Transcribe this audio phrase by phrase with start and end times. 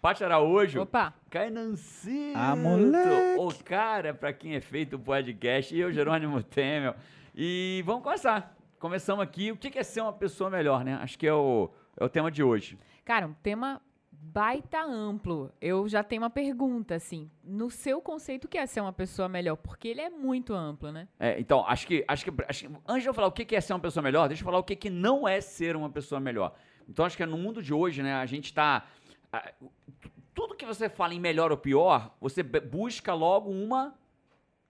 [0.00, 3.36] Paty Araújo, Opa, Cainancito, Ah, moleque.
[3.40, 6.94] o cara pra quem é feito o podcast, e eu, Jerônimo Temel.
[7.34, 8.56] E vamos começar.
[8.78, 9.50] Começamos aqui.
[9.50, 10.94] O que é ser uma pessoa melhor, né?
[11.02, 12.78] Acho que é o, é o tema de hoje.
[13.04, 13.80] cara, um tema
[14.12, 15.50] baita amplo.
[15.60, 17.28] Eu já tenho uma pergunta, assim.
[17.42, 19.56] No seu conceito, o que é ser uma pessoa melhor?
[19.56, 21.08] Porque ele é muito amplo, né?
[21.18, 23.60] É, então, acho que, acho, que, acho que antes de eu falar o que é
[23.60, 26.20] ser uma pessoa melhor, deixa eu falar o que, que não é ser uma pessoa
[26.20, 26.54] melhor.
[26.88, 28.86] Então, acho que no mundo de hoje, né, a gente tá.
[30.34, 33.94] Tudo que você fala em melhor ou pior, você busca logo uma.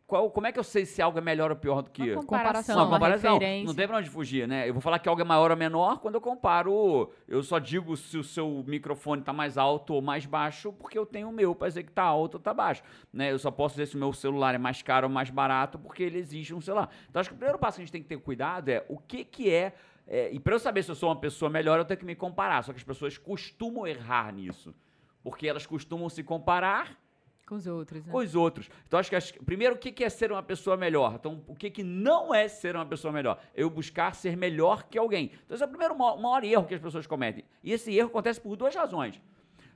[0.07, 2.15] Qual, como é que eu sei se algo é melhor ou pior do que.
[2.15, 3.35] Uma comparação, Não, uma comparação.
[3.35, 3.67] referência.
[3.67, 4.67] Não tem pra onde fugir, né?
[4.67, 7.13] Eu vou falar que algo é maior ou menor quando eu comparo.
[7.29, 11.05] Eu só digo se o seu microfone tá mais alto ou mais baixo, porque eu
[11.05, 12.83] tenho o meu pra dizer que tá alto ou tá baixo.
[13.13, 13.31] Né?
[13.31, 16.05] Eu só posso dizer se o meu celular é mais caro ou mais barato, porque
[16.05, 16.89] ele exige um celular.
[17.11, 18.97] Então acho que o primeiro passo que a gente tem que ter cuidado é o
[18.97, 19.75] que, que é.
[20.09, 22.17] É, e para eu saber se eu sou uma pessoa melhor, eu tenho que me
[22.17, 22.63] comparar.
[22.65, 24.75] Só que as pessoas costumam errar nisso.
[25.23, 26.99] Porque elas costumam se comparar
[27.47, 28.11] Com os outros, né?
[28.13, 28.71] com os outros.
[28.87, 31.15] Então, acho que acho que- primeiro, o que é ser uma pessoa melhor?
[31.17, 33.39] Então, o que, que não é ser uma pessoa melhor?
[33.55, 35.33] Eu buscar ser melhor que alguém.
[35.45, 37.45] Então, esse é o primeiro ma- maior erro que as pessoas cometem.
[37.63, 39.21] E esse erro acontece por duas razões.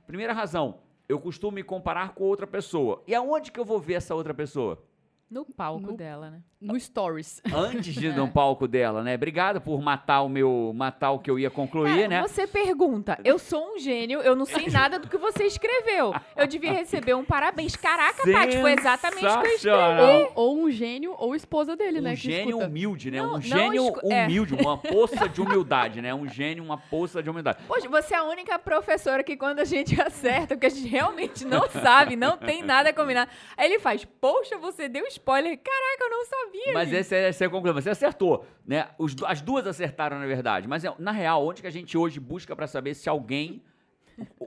[0.07, 3.03] Primeira razão, eu costumo me comparar com outra pessoa.
[3.05, 4.83] E aonde que eu vou ver essa outra pessoa?
[5.29, 6.41] No palco No- dela, né?
[6.63, 7.41] No Stories.
[7.53, 9.15] Antes de ir no palco dela, né?
[9.15, 12.21] Obrigado por matar o meu, matar o que eu ia concluir, Cara, né?
[12.21, 16.13] Você pergunta, eu sou um gênio, eu não sei nada do que você escreveu.
[16.35, 17.75] Eu devia receber um parabéns.
[17.75, 20.01] Caraca, Paty, foi exatamente o que eu escrevi.
[20.01, 22.11] Ou, ou um gênio ou esposa dele, um né?
[22.11, 22.67] que gênio escuta.
[22.67, 23.21] humilde, né?
[23.21, 24.23] Não, um gênio escu- é.
[24.25, 26.13] humilde, uma poça de humildade, né?
[26.15, 27.59] Um gênio, uma poça de humildade.
[27.67, 31.43] Poxa, você é a única professora que quando a gente acerta, porque a gente realmente
[31.45, 33.29] não sabe, não tem nada combinado.
[33.57, 35.57] Aí ele faz, poxa, você deu spoiler.
[35.57, 36.52] Caraca, eu não sabia.
[36.73, 36.99] Mas gente.
[36.99, 37.81] esse é, esse é o conclusão.
[37.81, 38.89] Você acertou, né?
[38.97, 40.67] Os as duas acertaram, na verdade.
[40.67, 43.61] Mas, é, na real, onde que a gente hoje busca pra saber se alguém...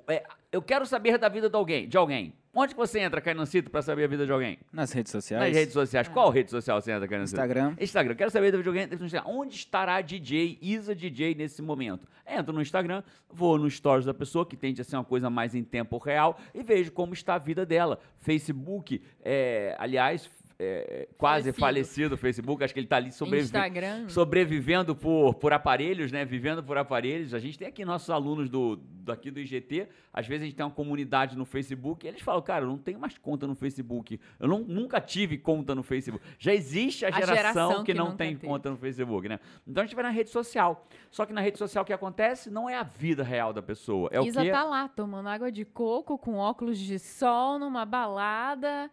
[0.09, 0.23] é,
[0.53, 1.89] eu quero saber da vida de alguém.
[1.89, 2.35] De alguém.
[2.59, 4.59] Onde que você entra, Cainancito, pra saber a vida de alguém?
[4.73, 5.45] Nas redes sociais.
[5.45, 6.09] Nas redes sociais.
[6.09, 7.39] Qual rede social você entra, Cainancito?
[7.39, 7.77] Instagram.
[7.79, 8.15] Instagram.
[8.15, 9.23] Quero saber da vida de alguém.
[9.27, 12.09] Onde estará a DJ, Isa DJ, nesse momento?
[12.27, 15.55] Entro no Instagram, vou no stories da pessoa, que tende a ser uma coisa mais
[15.55, 17.99] em tempo real, e vejo como está a vida dela.
[18.21, 21.61] Facebook, é, aliás, é, quase Falecido.
[21.61, 24.09] falecido o Facebook, acho que ele está ali sobrevivendo Instagram.
[24.09, 26.25] sobrevivendo por, por aparelhos, né?
[26.25, 27.35] Vivendo por aparelhos.
[27.35, 29.87] A gente tem aqui nossos alunos do, daqui do IGT.
[30.13, 32.79] Às vezes a gente tem uma comunidade no Facebook e eles falam, cara, eu não
[32.79, 34.19] tenho mais conta no Facebook.
[34.41, 36.25] Eu não- nunca tive conta no Facebook.
[36.39, 38.47] Já existe a A geração, geração que, que não tem teve.
[38.47, 39.39] conta no Facebook, né?
[39.67, 40.87] Então a gente vai na rede social.
[41.11, 44.09] Só que na rede social o que acontece não é a vida real da pessoa.
[44.11, 44.51] É o Isa quê?
[44.51, 48.91] tá lá tomando água de coco com óculos de sol numa balada.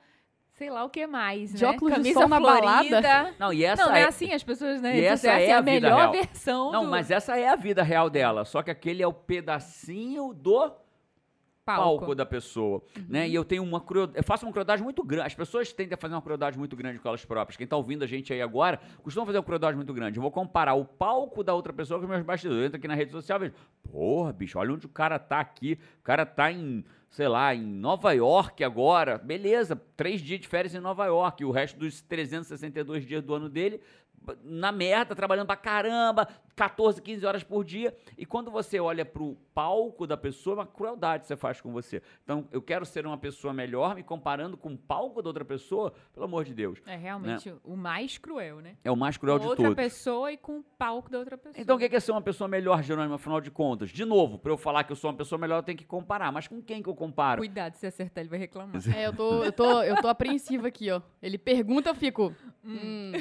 [0.56, 1.70] Sei lá o que mais, De né?
[1.72, 3.02] óculos de Camisa sol na florida.
[3.02, 3.36] balada?
[3.40, 4.06] Não, e essa não, não é é...
[4.06, 4.96] assim as pessoas, né?
[5.00, 6.12] E essa assim, é a a melhor real.
[6.12, 8.46] versão Não, do mas essa é a vida real dela.
[8.46, 10.72] Só que aquele é o pedacinho do
[11.66, 13.28] palco, da pessoa, né?
[13.28, 15.28] E eu tenho uma crueldade, eu faço uma crueldade muito grande.
[15.28, 17.58] As pessoas tendem a fazer uma crueldade muito grande com elas próprias.
[17.58, 20.18] Quem tá ouvindo a gente aí agora, costuma fazer uma crueldade muito grande.
[20.18, 22.60] Eu vou comparar o palco da outra pessoa com os meus bastidores.
[22.60, 23.54] Eu entro aqui na rede social e vejo,
[23.92, 25.80] porra, bicho, olha onde o cara tá aqui.
[26.00, 29.18] O cara tá em, sei lá, em Nova York agora.
[29.18, 31.44] Beleza, três dias de férias em Nova York.
[31.44, 33.80] E o resto dos 362 dias do ano dele
[34.44, 37.96] na merda, trabalhando pra caramba, 14, 15 horas por dia.
[38.18, 41.72] E quando você olha pro palco da pessoa, é uma crueldade que você faz com
[41.72, 42.02] você.
[42.24, 45.94] Então, eu quero ser uma pessoa melhor, me comparando com o palco da outra pessoa,
[46.14, 46.80] pelo amor de Deus.
[46.86, 48.76] É realmente o mais cruel, né?
[48.84, 49.76] É o mais cruel com de outra todos.
[49.76, 51.62] pessoa e com o palco da outra pessoa.
[51.62, 53.90] Então, o que é ser uma pessoa melhor, Jerônimo, afinal de contas?
[53.90, 56.32] De novo, pra eu falar que eu sou uma pessoa melhor, eu tenho que comparar.
[56.32, 57.40] Mas com quem que eu comparo?
[57.40, 58.82] Cuidado, se acertar, ele vai reclamar.
[58.96, 61.02] É, eu tô, eu, tô, eu tô apreensiva aqui, ó.
[61.22, 62.34] Ele pergunta, eu fico.
[62.64, 63.12] Hum.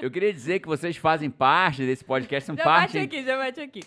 [0.00, 3.36] Eu queria dizer que vocês fazem parte desse podcast, são Já parte bate aqui, já
[3.36, 3.80] bate aqui.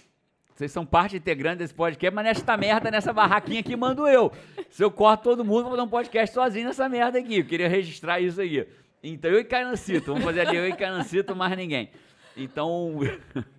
[0.55, 4.31] Vocês são parte integrante desse podcast, mas nesta merda, nessa barraquinha aqui, mando eu.
[4.69, 7.39] Se eu corto todo mundo, vou fazer um podcast sozinho nessa merda aqui.
[7.39, 8.65] Eu queria registrar isso aí.
[9.03, 10.07] Então, eu e Cainancito.
[10.07, 11.91] Vamos fazer ali eu e Cainancito, mais ninguém.
[12.37, 12.99] Então,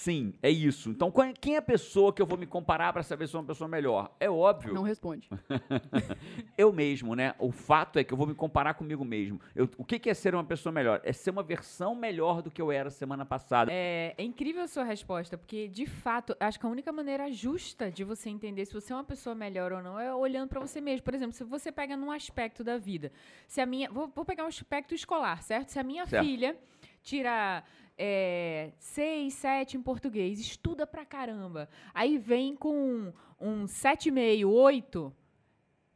[0.00, 0.88] Sim, é isso.
[0.88, 3.42] Então, é- quem é a pessoa que eu vou me comparar para saber se sou
[3.42, 4.16] uma pessoa melhor?
[4.18, 4.72] É óbvio.
[4.72, 5.28] Não responde.
[6.56, 7.34] eu mesmo, né?
[7.38, 9.38] O fato é que eu vou me comparar comigo mesmo.
[9.54, 11.02] Eu- o que, que é ser uma pessoa melhor?
[11.04, 13.70] É ser uma versão melhor do que eu era semana passada.
[13.70, 17.90] É, é incrível a sua resposta, porque de fato, acho que a única maneira justa
[17.90, 20.80] de você entender se você é uma pessoa melhor ou não é olhando pra você
[20.80, 21.02] mesmo.
[21.04, 23.12] Por exemplo, se você pega num aspecto da vida,
[23.46, 25.68] se a minha, vou, vou pegar um aspecto escolar, certo?
[25.68, 26.24] Se a minha Certo.
[26.24, 26.56] filha
[27.02, 27.62] tira
[28.02, 35.12] é, seis, sete em português, estuda pra caramba, aí vem com um 7,5, 8,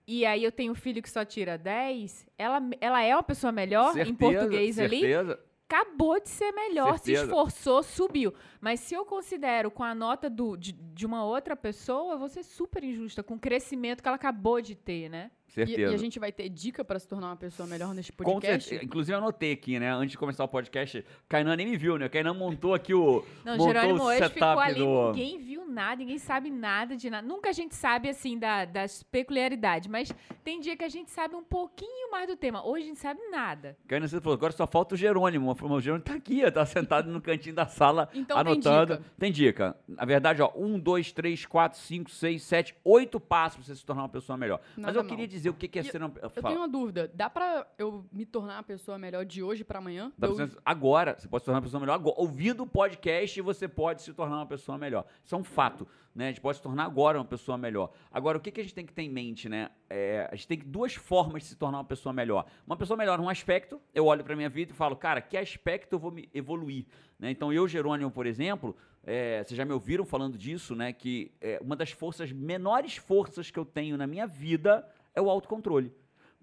[0.06, 3.51] e aí eu tenho um filho que só tira 10, ela, ela é uma pessoa
[3.51, 5.01] melhor em Certeza, português ali?
[5.01, 5.41] certeza.
[5.67, 7.25] acabou de ser melhor, se Certeza.
[7.25, 8.35] esforçou, subiu.
[8.61, 12.29] Mas se eu considero com a nota do, de, de uma outra pessoa, eu vou
[12.29, 15.31] ser super injusta com o crescimento que ela acabou de ter, né?
[15.55, 15.93] E, Certeza.
[15.93, 18.69] e a gente vai ter dica pra se tornar uma pessoa melhor neste Com podcast?
[18.69, 18.85] certeza.
[18.85, 19.93] Inclusive, eu anotei aqui, né?
[19.93, 22.09] Antes de começar o podcast, Kainan nem me viu, né?
[22.09, 23.25] Kainan montou aqui o.
[23.45, 25.06] Não, montou Jerônimo o hoje setup ficou ali, do.
[25.12, 27.27] ninguém viu nada, ninguém sabe nada de nada.
[27.27, 30.12] Nunca a gente sabe, assim, da, das peculiaridades, mas
[30.43, 32.67] tem dia que a gente sabe um pouquinho mais do tema.
[32.67, 33.77] Hoje a gente sabe nada.
[33.87, 35.50] Kainan você falou, agora só falta o Jerônimo.
[35.53, 38.97] O Jerônimo tá aqui, ó, tá sentado no cantinho da sala, Então tem anotando.
[38.97, 39.05] dica.
[39.19, 39.77] Tem dica.
[39.87, 43.85] Na verdade, ó, um, dois, três, quatro, cinco, seis, sete, oito passos pra você se
[43.85, 44.61] tornar uma pessoa melhor.
[44.77, 45.11] Mas Nada eu mal.
[45.11, 46.12] queria dizer o que é E ser uma.
[46.23, 46.49] Eu Fala.
[46.49, 47.11] tenho uma dúvida.
[47.14, 50.12] Dá pra eu me tornar uma pessoa melhor de hoje pra amanhã?
[50.19, 51.94] Dá Eu- pra você- Agora, você pode se tornar uma pessoa melhor.
[51.94, 55.05] Agora, ouvindo o podcast, você pode se tornar uma pessoa melhor.
[55.25, 55.87] Isso é um fato.
[56.14, 56.26] Né?
[56.26, 57.91] A gente pode se tornar agora uma pessoa melhor.
[58.11, 59.70] Agora, o que, que a gente tem que ter em mente, né?
[59.91, 62.47] É, a gente tem duas formas de se tornar uma pessoa melhor.
[62.64, 65.93] Uma pessoa melhor num aspecto, eu olho pra minha vida e falo, cara, que aspecto
[65.94, 66.87] eu vou me evoluir?
[67.19, 67.32] Né?
[67.32, 70.93] Então, eu, Jerônimo, por exemplo, é, vocês já me ouviram falando disso, né?
[70.93, 75.31] Que é, uma das forças, menores forças que eu tenho na minha vida é o
[75.31, 75.93] autocontrole.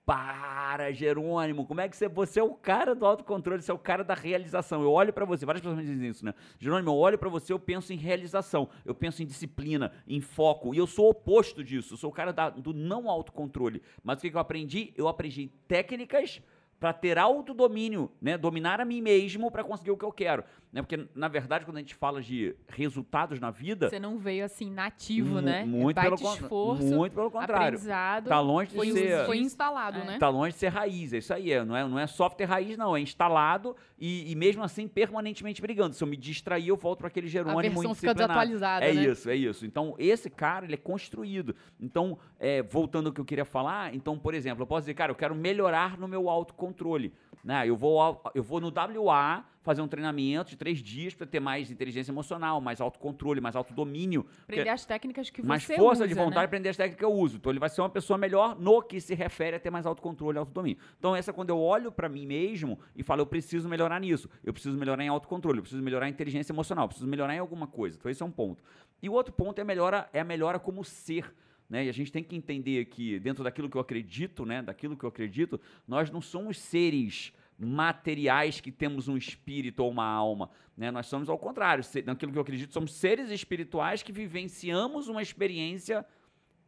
[0.03, 3.77] Para, Jerônimo, como é que você, você é o cara do autocontrole, você é o
[3.77, 4.81] cara da realização.
[4.81, 6.33] Eu olho pra você, várias pessoas me dizem isso, né?
[6.59, 10.73] Jerônimo, eu olho pra você, eu penso em realização, eu penso em disciplina, em foco,
[10.73, 13.81] e eu sou o oposto disso, eu sou o cara da- do não autocontrole.
[14.03, 14.91] Mas o que, que eu aprendi?
[14.97, 16.41] Eu aprendi técnicas
[16.79, 18.39] pra ter autodomínio, né?
[18.39, 20.81] Dominar a mim mesmo pra conseguir o que eu quero, né?
[20.81, 24.71] Porque na verdade, quando a gente fala de resultados na vida, Você não veio assim
[24.71, 25.63] nativo, né?
[25.65, 27.55] muito Bate pelo contrário, esforço, muito pelo contrário.
[27.65, 28.27] aprendizado.
[28.29, 30.03] Tá longe de Foi, ser foi instalado, É.
[30.05, 30.17] né?
[30.17, 31.51] Tá longe de ser raiz, é isso aí.
[31.51, 32.95] é, Não é, não é software raiz, não.
[32.95, 35.93] É instalado e, e mesmo assim permanentemente brigando.
[35.95, 39.03] Se eu me distrair, eu volto para aquele A Jerônimo versão fica desatualizada, É né?
[39.05, 39.65] isso, é isso.
[39.65, 41.55] Então, esse cara, ele é construído.
[41.79, 45.11] Então, é, voltando ao que eu queria falar, então, por exemplo, eu posso dizer, cara,
[45.11, 47.13] eu quero melhorar no meu autocontrole.
[47.43, 47.67] Né?
[47.67, 51.39] Eu, vou, ao- eu vou no WA fazer um treinamento de três dias para ter
[51.39, 54.27] mais inteligência emocional, mais autocontrole, mais autodomínio.
[54.43, 56.45] Aprender as técnicas que mais você força usa, de vontade né?
[56.45, 57.37] aprender as técnicas que eu uso.
[57.37, 60.37] Então ele vai ser uma pessoa melhor no que se refere a ter mais autocontrole
[60.37, 60.77] e autodomínio.
[60.99, 64.29] Então essa é quando eu olho pra mim mesmo e falo, eu preciso melhorar nisso.
[64.43, 67.39] Eu preciso melhorar em autocontrole, eu preciso melhorar em inteligência emocional, eu preciso melhorar em
[67.39, 67.97] alguma coisa.
[67.97, 68.63] Então esse é um ponto.
[69.01, 71.33] E o outro ponto é a melhora, é a melhora como ser.
[71.67, 71.85] Né?
[71.85, 74.61] E a gente tem que entender que, dentro daquilo que eu acredito, né?
[74.61, 77.33] daquilo que eu acredito, nós não somos seres
[77.65, 80.49] materiais que temos um espírito ou uma alma.
[80.75, 80.89] Né?
[80.89, 81.83] Nós somos ao contrário.
[82.05, 86.05] Naquilo que eu acredito, somos seres espirituais que vivenciamos uma experiência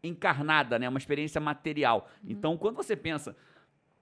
[0.04, 0.88] encarnada, né?
[0.88, 2.10] uma experiência material.
[2.24, 3.36] Então, quando você pensa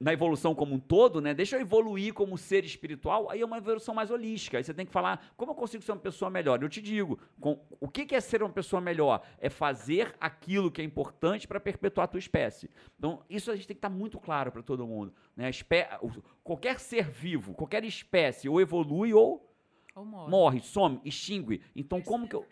[0.02, 1.32] na evolução como um todo, né?
[1.32, 4.58] Deixa eu evoluir como ser espiritual, aí é uma evolução mais holística.
[4.58, 6.62] Aí você tem que falar, como eu consigo ser uma pessoa melhor?
[6.64, 9.22] Eu te digo, com- o que que é ser uma pessoa melhor?
[9.38, 12.68] É fazer aquilo que é importante para perpetuar a tua espécie.
[12.98, 15.14] Então, isso a gente tem que estar muito claro para todo mundo.
[15.38, 15.50] Né?
[15.52, 15.88] Espé-
[16.44, 19.54] qualquer ser vivo, qualquer espécie, ou evolui ou
[19.96, 20.30] Ou morre.
[20.32, 21.62] morre, some, extingue.
[21.76, 22.44] Então, como que eu.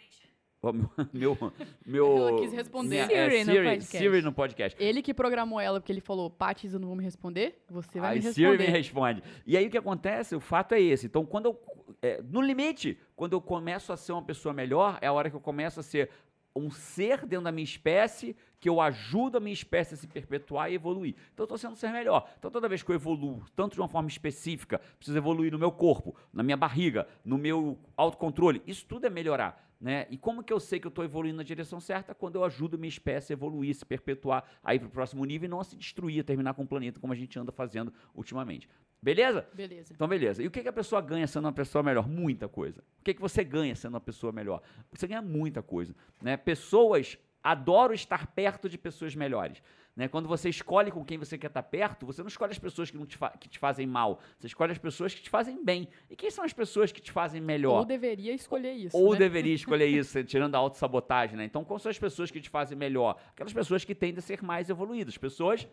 [1.13, 1.37] Meu,
[1.85, 3.05] meu, Ela quis responder.
[3.07, 4.83] minha- é, Siri no Siri, no podcast.
[4.83, 8.15] Ele que programou ela, porque ele falou, Paty, eu não vou me responder, você vai
[8.17, 8.71] Aí me Siri me responder.
[8.77, 9.23] responde.
[9.47, 10.35] E aí o que acontece?
[10.35, 11.05] O fato é esse.
[11.05, 11.59] Então, quando eu.
[12.01, 15.35] é, no limite, quando eu começo a ser uma pessoa melhor, é a hora que
[15.35, 16.09] eu começo a ser
[16.55, 20.69] um ser dentro da minha espécie que eu ajudo a minha espécie a se perpetuar
[20.69, 21.15] e evoluir.
[21.33, 22.27] Então eu estou sendo um ser melhor.
[22.37, 25.71] Então toda vez que eu evoluo, tanto de uma forma específica, preciso evoluir no meu
[25.71, 29.68] corpo, na minha barriga, no meu autocontrole, isso tudo é melhorar.
[29.79, 30.05] Né?
[30.09, 32.13] E como que eu sei que eu estou evoluindo na direção certa?
[32.13, 35.23] Quando eu ajudo a minha espécie a evoluir, se perpetuar, a ir para o próximo
[35.23, 37.51] nível e não a se destruir, a terminar com o planeta como a gente anda
[37.51, 38.67] fazendo ultimamente.
[39.01, 39.47] Beleza?
[39.53, 39.93] Beleza.
[39.93, 40.43] Então, beleza.
[40.43, 42.09] E o que, que a pessoa ganha sendo uma pessoa melhor?
[42.09, 42.83] Muita coisa.
[42.99, 44.61] O que, que você ganha sendo uma pessoa melhor?
[44.91, 45.95] Você ganha muita coisa.
[46.21, 46.35] Né?
[46.35, 49.63] Pessoas adoram estar perto de pessoas melhores.
[49.95, 50.07] Né?
[50.07, 52.97] Quando você escolhe com quem você quer estar perto, você não escolhe as pessoas que,
[52.97, 54.19] não te, que te fazem mal.
[54.37, 55.87] Você escolhe as pessoas que te fazem bem.
[56.09, 57.79] E quem são as pessoas que te fazem melhor?
[57.79, 59.19] Ou deveria escolher isso, Ou né?
[59.19, 61.45] deveria escolher isso, tirando a autossabotagem, né?
[61.45, 63.19] Então, quais são as pessoas que te fazem melhor?
[63.31, 65.67] Aquelas pessoas que tendem a ser mais evoluídas, pessoas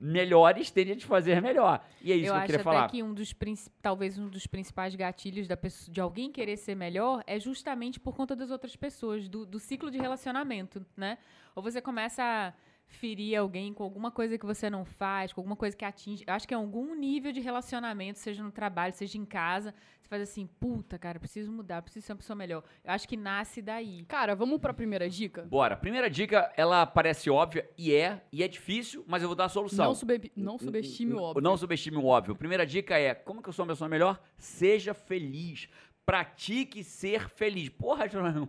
[0.00, 1.84] melhores tende a te fazer melhor.
[2.00, 2.88] E é isso eu que eu acho queria até falar.
[2.88, 3.34] que um dos
[3.82, 8.16] talvez um dos principais gatilhos da pessoa, de alguém querer ser melhor é justamente por
[8.16, 11.18] conta das outras pessoas, do, do ciclo de relacionamento, né?
[11.54, 12.54] Ou você começa a
[12.90, 16.24] ferir alguém com alguma coisa que você não faz, com alguma coisa que atinge.
[16.26, 20.08] Eu acho que é algum nível de relacionamento, seja no trabalho, seja em casa, você
[20.08, 22.64] faz assim, puta, cara, preciso mudar, preciso ser uma pessoa melhor.
[22.84, 24.04] Eu acho que nasce daí.
[24.08, 25.42] Cara, vamos pra primeira dica?
[25.42, 25.76] Bora.
[25.76, 29.48] Primeira dica, ela parece óbvia e é, e é difícil, mas eu vou dar a
[29.48, 29.86] solução.
[29.86, 31.42] Não, sube- não subestime o óbvio.
[31.42, 32.34] Não subestime o óbvio.
[32.34, 34.20] Primeira dica é: como que eu sou uma pessoa melhor?
[34.36, 35.68] Seja feliz.
[36.10, 37.68] Pratique ser feliz.
[37.68, 38.48] Porra, João,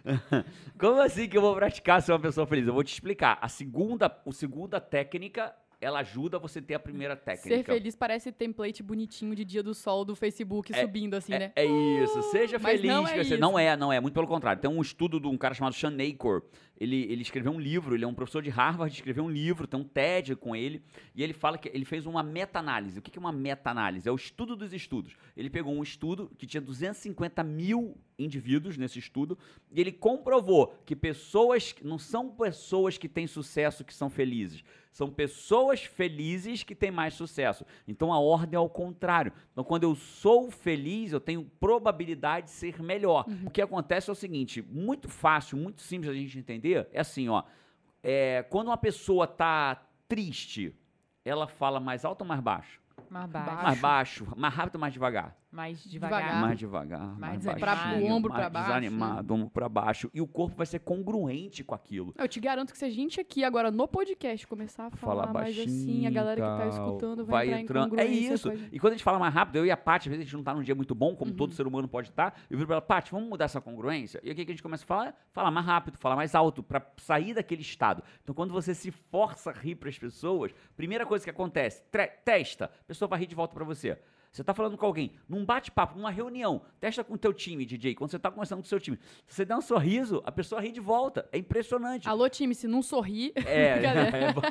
[0.80, 2.66] como assim que eu vou praticar ser uma pessoa feliz?
[2.66, 3.36] Eu vou te explicar.
[3.42, 7.56] A segunda, a segunda técnica, ela ajuda você a ter a primeira técnica.
[7.56, 11.52] Ser feliz parece template bonitinho de dia do sol do Facebook subindo assim, É, né?
[11.54, 12.94] é isso, seja Mas feliz.
[12.94, 13.36] não é isso.
[13.38, 14.60] não é, não é, muito pelo contrário.
[14.60, 16.42] Tem um estudo de um cara chamado Sean Acor.
[16.78, 19.80] Ele, ele escreveu um livro, ele é um professor de Harvard, escreveu um livro, tem
[19.80, 20.82] um TED com ele,
[21.14, 22.98] e ele fala que ele fez uma meta-análise.
[22.98, 24.06] O que que é uma meta-análise?
[24.08, 25.16] É o estudo dos estudos.
[25.34, 29.38] Ele pegou um estudo que tinha 250 mil indivíduos nesse estudo,
[29.72, 34.62] e ele comprovou que pessoas, não são pessoas que têm sucesso que são felizes,
[34.96, 37.66] são pessoas felizes que têm mais sucesso.
[37.86, 39.30] Então a ordem é ao contrário.
[39.52, 43.26] Então quando eu sou feliz, eu tenho probabilidade de ser melhor.
[43.44, 47.28] O que acontece é o seguinte, muito fácil, muito simples a gente entender, é assim,
[47.28, 47.42] ó.
[48.02, 50.74] é, quando uma pessoa tá triste,
[51.22, 52.80] ela fala mais alto ou mais baixo?
[53.10, 55.36] Mais baixo, Mais baixo, mais rápido ou mais devagar?
[55.56, 56.20] Mais devagar.
[56.20, 56.40] Devagar.
[56.42, 57.66] Mais devagar, mais, desanimado.
[57.66, 60.10] baixinho, Pra- o ombro mais pra baixo, desanimado, ombro pra baixo.
[60.14, 62.14] E o corpo vai ser congruente com aquilo.
[62.18, 65.32] Eu te garanto que se a gente aqui agora no podcast começar a falar Falar
[65.32, 67.96] mais assim, a galera que tá escutando vai, entrar entrando.
[67.98, 68.52] em É isso.
[68.70, 70.36] E quando a gente fala mais rápido, eu e a Paty, às vezes a gente
[70.36, 71.36] não tá num dia muito bom, como Uhum.
[71.36, 72.38] todo ser humano pode estar.
[72.50, 74.20] Eu viro pra ela, Paty, vamos mudar essa congruência?
[74.22, 75.14] E o que a gente começa a falar?
[75.32, 78.02] Falar mais rápido, falar mais alto, pra sair daquele estado.
[78.22, 81.82] Então, quando você se força a rir pras pessoas, primeira coisa que acontece,
[82.24, 83.98] testa, a pessoa vai rir de volta pra você.
[84.36, 87.94] Você tá falando com alguém, num bate-papo, numa reunião, testa com o teu time, DJ,
[87.94, 88.98] quando você tá conversando com o seu time.
[89.26, 91.26] Se você der um sorriso, a pessoa ri de volta.
[91.32, 92.06] É impressionante.
[92.06, 93.80] Alô, time, se não sorrir, É,
[94.28, 94.42] é, bom.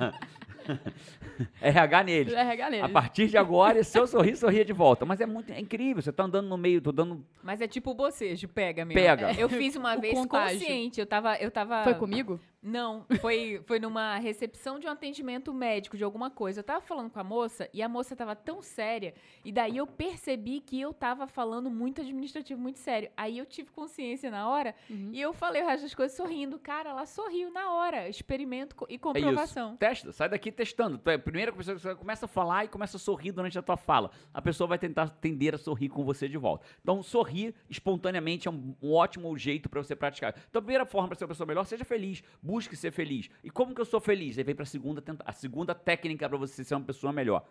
[1.62, 2.34] RH neles.
[2.34, 2.84] é regar nele.
[2.84, 5.05] A partir de agora, se eu sorrir, sorria de volta.
[5.05, 6.01] Mas é muito é incrível.
[6.01, 7.25] Você tá andando no meio, tô dando.
[7.43, 9.01] Mas é tipo o bocejo, pega mesmo.
[9.01, 9.34] Pega.
[9.39, 10.60] Eu fiz uma O vez contágio.
[10.60, 11.00] consciente.
[11.00, 11.84] Eu tava, eu tava.
[11.84, 12.39] Foi comigo?
[12.67, 16.62] Não, foi, foi numa recepção de um atendimento médico de alguma coisa.
[16.62, 19.13] Eu tava falando com a moça e a moça tava tão séria.
[19.43, 23.12] E daí eu percebi que eu tava falando muito administrativo, muito sério.
[23.15, 25.12] Aí eu tive consciência na hora Uhum.
[25.13, 26.57] e eu falei o resto das coisas sorrindo.
[26.57, 28.10] Cara, ela sorriu na hora.
[28.10, 29.00] Experimento e É isso.
[29.03, 29.77] comprovação.
[29.77, 30.97] Testa, sai daqui testando.
[30.97, 33.59] Tu é a primeira pessoa que você começa a falar e começa a sorrir durante
[33.59, 34.09] a tua fala.
[34.33, 36.65] A pessoa vai tentar tender a sorrir com você de volta.
[36.81, 40.33] Então, sorrir espontaneamente é um, um ótimo jeito para você praticar.
[40.50, 42.24] Então, a primeira forma para ser uma pessoa melhor, seja feliz.
[42.41, 43.29] Busque ser feliz.
[43.43, 44.38] E como que eu sou feliz?
[44.38, 47.45] Aí vem para a segunda, a segunda técnica para você ser uma pessoa melhor.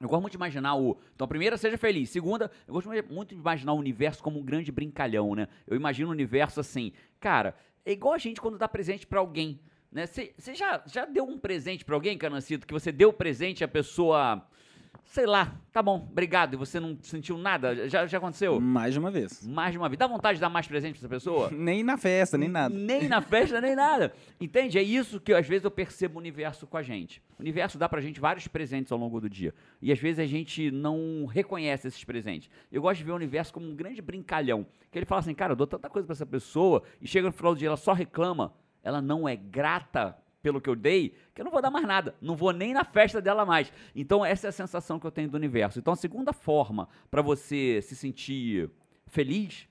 [0.00, 0.96] Eu gosto muito de imaginar o.
[1.14, 2.08] Então, a primeira, seja feliz.
[2.10, 5.48] Segunda, eu gosto muito de imaginar o universo como um grande brincalhão, né?
[5.66, 6.92] Eu imagino o universo assim.
[7.18, 9.60] Cara, é igual a gente quando dá presente pra alguém.
[9.90, 10.06] Né?
[10.06, 13.64] Você já, já deu um presente pra alguém, Canancito, que você deu o presente e
[13.64, 14.46] a pessoa.
[15.04, 17.88] Sei lá, tá bom, obrigado, e você não sentiu nada?
[17.88, 18.60] Já, já aconteceu?
[18.60, 19.46] Mais de uma vez.
[19.46, 19.98] Mais de uma vez.
[19.98, 21.48] Dá vontade de dar mais presente pra essa pessoa?
[21.56, 22.74] Nem na festa, nem nada.
[22.74, 24.12] Nem na festa, nem nada.
[24.38, 24.78] Entende?
[24.78, 27.22] É isso que às vezes eu percebo o universo com a gente.
[27.38, 29.54] O universo dá pra gente vários presentes ao longo do dia.
[29.80, 32.50] E às vezes a gente não reconhece esses presentes.
[32.70, 34.66] Eu gosto de ver o universo como um grande brincalhão.
[34.92, 37.32] Que ele fala assim, cara, eu dou tanta coisa pra essa pessoa, e chega no
[37.32, 38.52] final do dia, ela só reclama,
[38.82, 42.14] ela não é grata pelo que eu dei, que eu não vou dar mais nada.
[42.20, 43.72] Não vou nem na festa dela mais.
[43.94, 45.78] Então, essa é a sensação que eu tenho do universo.
[45.78, 48.70] Então, a segunda forma pra você se sentir
[49.06, 49.68] feliz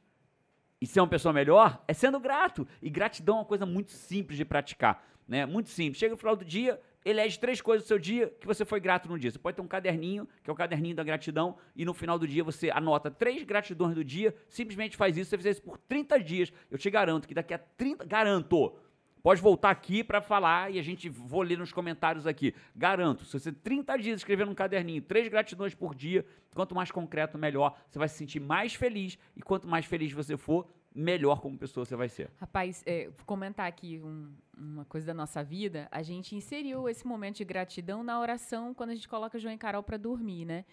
[0.79, 2.67] e ser uma pessoa melhor é sendo grato.
[2.81, 5.45] E gratidão é uma coisa muito simples de praticar, né?
[5.45, 5.97] Muito simples.
[5.97, 9.07] Chega no final do dia, elege três coisas do seu dia que você foi grato
[9.07, 9.31] no dia.
[9.31, 12.27] Você pode ter um caderninho, que é o caderninho da gratidão, e no final do
[12.27, 16.19] dia você anota três gratidões do dia, simplesmente faz isso, você fizer isso por 30
[16.19, 18.75] dias, eu te garanto que daqui a 30, garanto,
[19.27, 22.55] Pode voltar aqui para falar e a gente vou ler nos comentários aqui.
[22.73, 27.37] Garanto, se você 30 dias escrever num caderninho, três gratidões por dia, quanto mais concreto,
[27.37, 27.77] melhor.
[27.89, 30.65] Você vai se sentir mais feliz e quanto mais feliz você for,
[30.95, 32.29] melhor como pessoa você vai ser.
[32.39, 35.89] Rapaz, é, comentar aqui um- uma coisa da nossa vida.
[35.91, 39.57] A gente inseriu esse momento de gratidão na oração quando a gente coloca João e
[39.57, 40.63] Carol para dormir, né?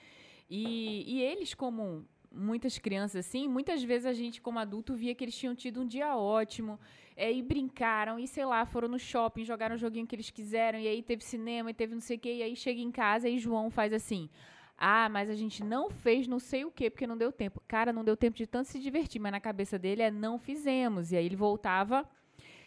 [0.49, 5.25] E, e eles, como muitas crianças assim, muitas vezes a gente, como adulto, via que
[5.25, 6.79] eles tinham tido um dia ótimo,
[7.17, 10.79] é, e brincaram, e sei lá, foram no shopping, jogaram o joguinho que eles quiseram,
[10.79, 13.29] e aí teve cinema, e teve não sei o quê, e aí chega em casa
[13.29, 14.29] e João faz assim.
[14.76, 17.62] Ah, mas a gente não fez não sei o quê, porque não deu tempo.
[17.69, 21.12] Cara, não deu tempo de tanto se divertir, mas na cabeça dele é não fizemos.
[21.12, 22.05] E aí ele voltava